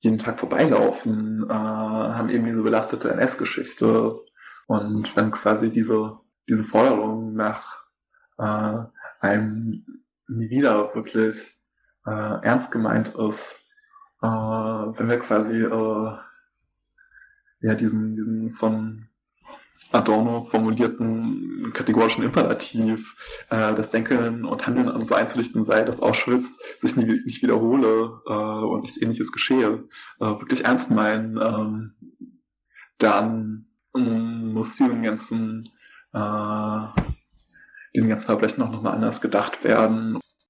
jeden 0.00 0.18
Tag 0.18 0.38
vorbeilaufen, 0.38 1.44
äh, 1.48 1.52
haben 1.52 2.30
eben 2.30 2.46
diese 2.46 2.62
belastete 2.62 3.10
NS-Geschichte. 3.10 4.18
Und 4.66 5.16
wenn 5.16 5.30
quasi 5.30 5.70
diese, 5.70 6.18
diese 6.48 6.64
Forderung 6.64 7.34
nach 7.34 7.84
äh, 8.38 8.76
einem 9.20 9.84
nie 10.28 10.50
wieder 10.50 10.94
wirklich 10.94 11.57
äh, 12.08 12.44
ernst 12.44 12.70
gemeint 12.70 13.08
ist, 13.08 13.60
äh, 14.22 14.26
wenn 14.26 15.08
wir 15.08 15.18
quasi 15.18 15.62
äh, 15.62 16.16
ja 17.60 17.74
diesen, 17.74 18.14
diesen 18.14 18.50
von 18.50 19.08
Adorno 19.90 20.44
formulierten 20.44 21.72
kategorischen 21.72 22.24
Imperativ, 22.24 23.16
äh, 23.50 23.74
das 23.74 23.88
Denken 23.88 24.44
und 24.44 24.66
Handeln 24.66 25.06
so 25.06 25.14
einzurichten 25.14 25.64
sei, 25.64 25.82
dass 25.84 26.02
Auschwitz 26.02 26.58
sich 26.76 26.96
nie, 26.96 27.20
nicht 27.24 27.42
wiederhole 27.42 28.20
äh, 28.26 28.32
und 28.32 28.82
nichts 28.82 29.00
ähnliches 29.00 29.32
geschehe, 29.32 29.84
äh, 30.20 30.24
wirklich 30.24 30.64
ernst 30.64 30.90
meinen, 30.90 31.38
ähm, 31.40 31.94
dann 32.98 33.66
muss 33.94 34.76
diesen 34.76 35.02
ganzen 35.02 35.68
äh, 36.12 36.86
diesen 37.94 38.08
ganzen 38.08 38.26
Verbrechen 38.26 38.62
auch 38.62 38.70
nochmal 38.70 38.94
anders 38.94 39.20
gedacht 39.20 39.64
werden 39.64 40.18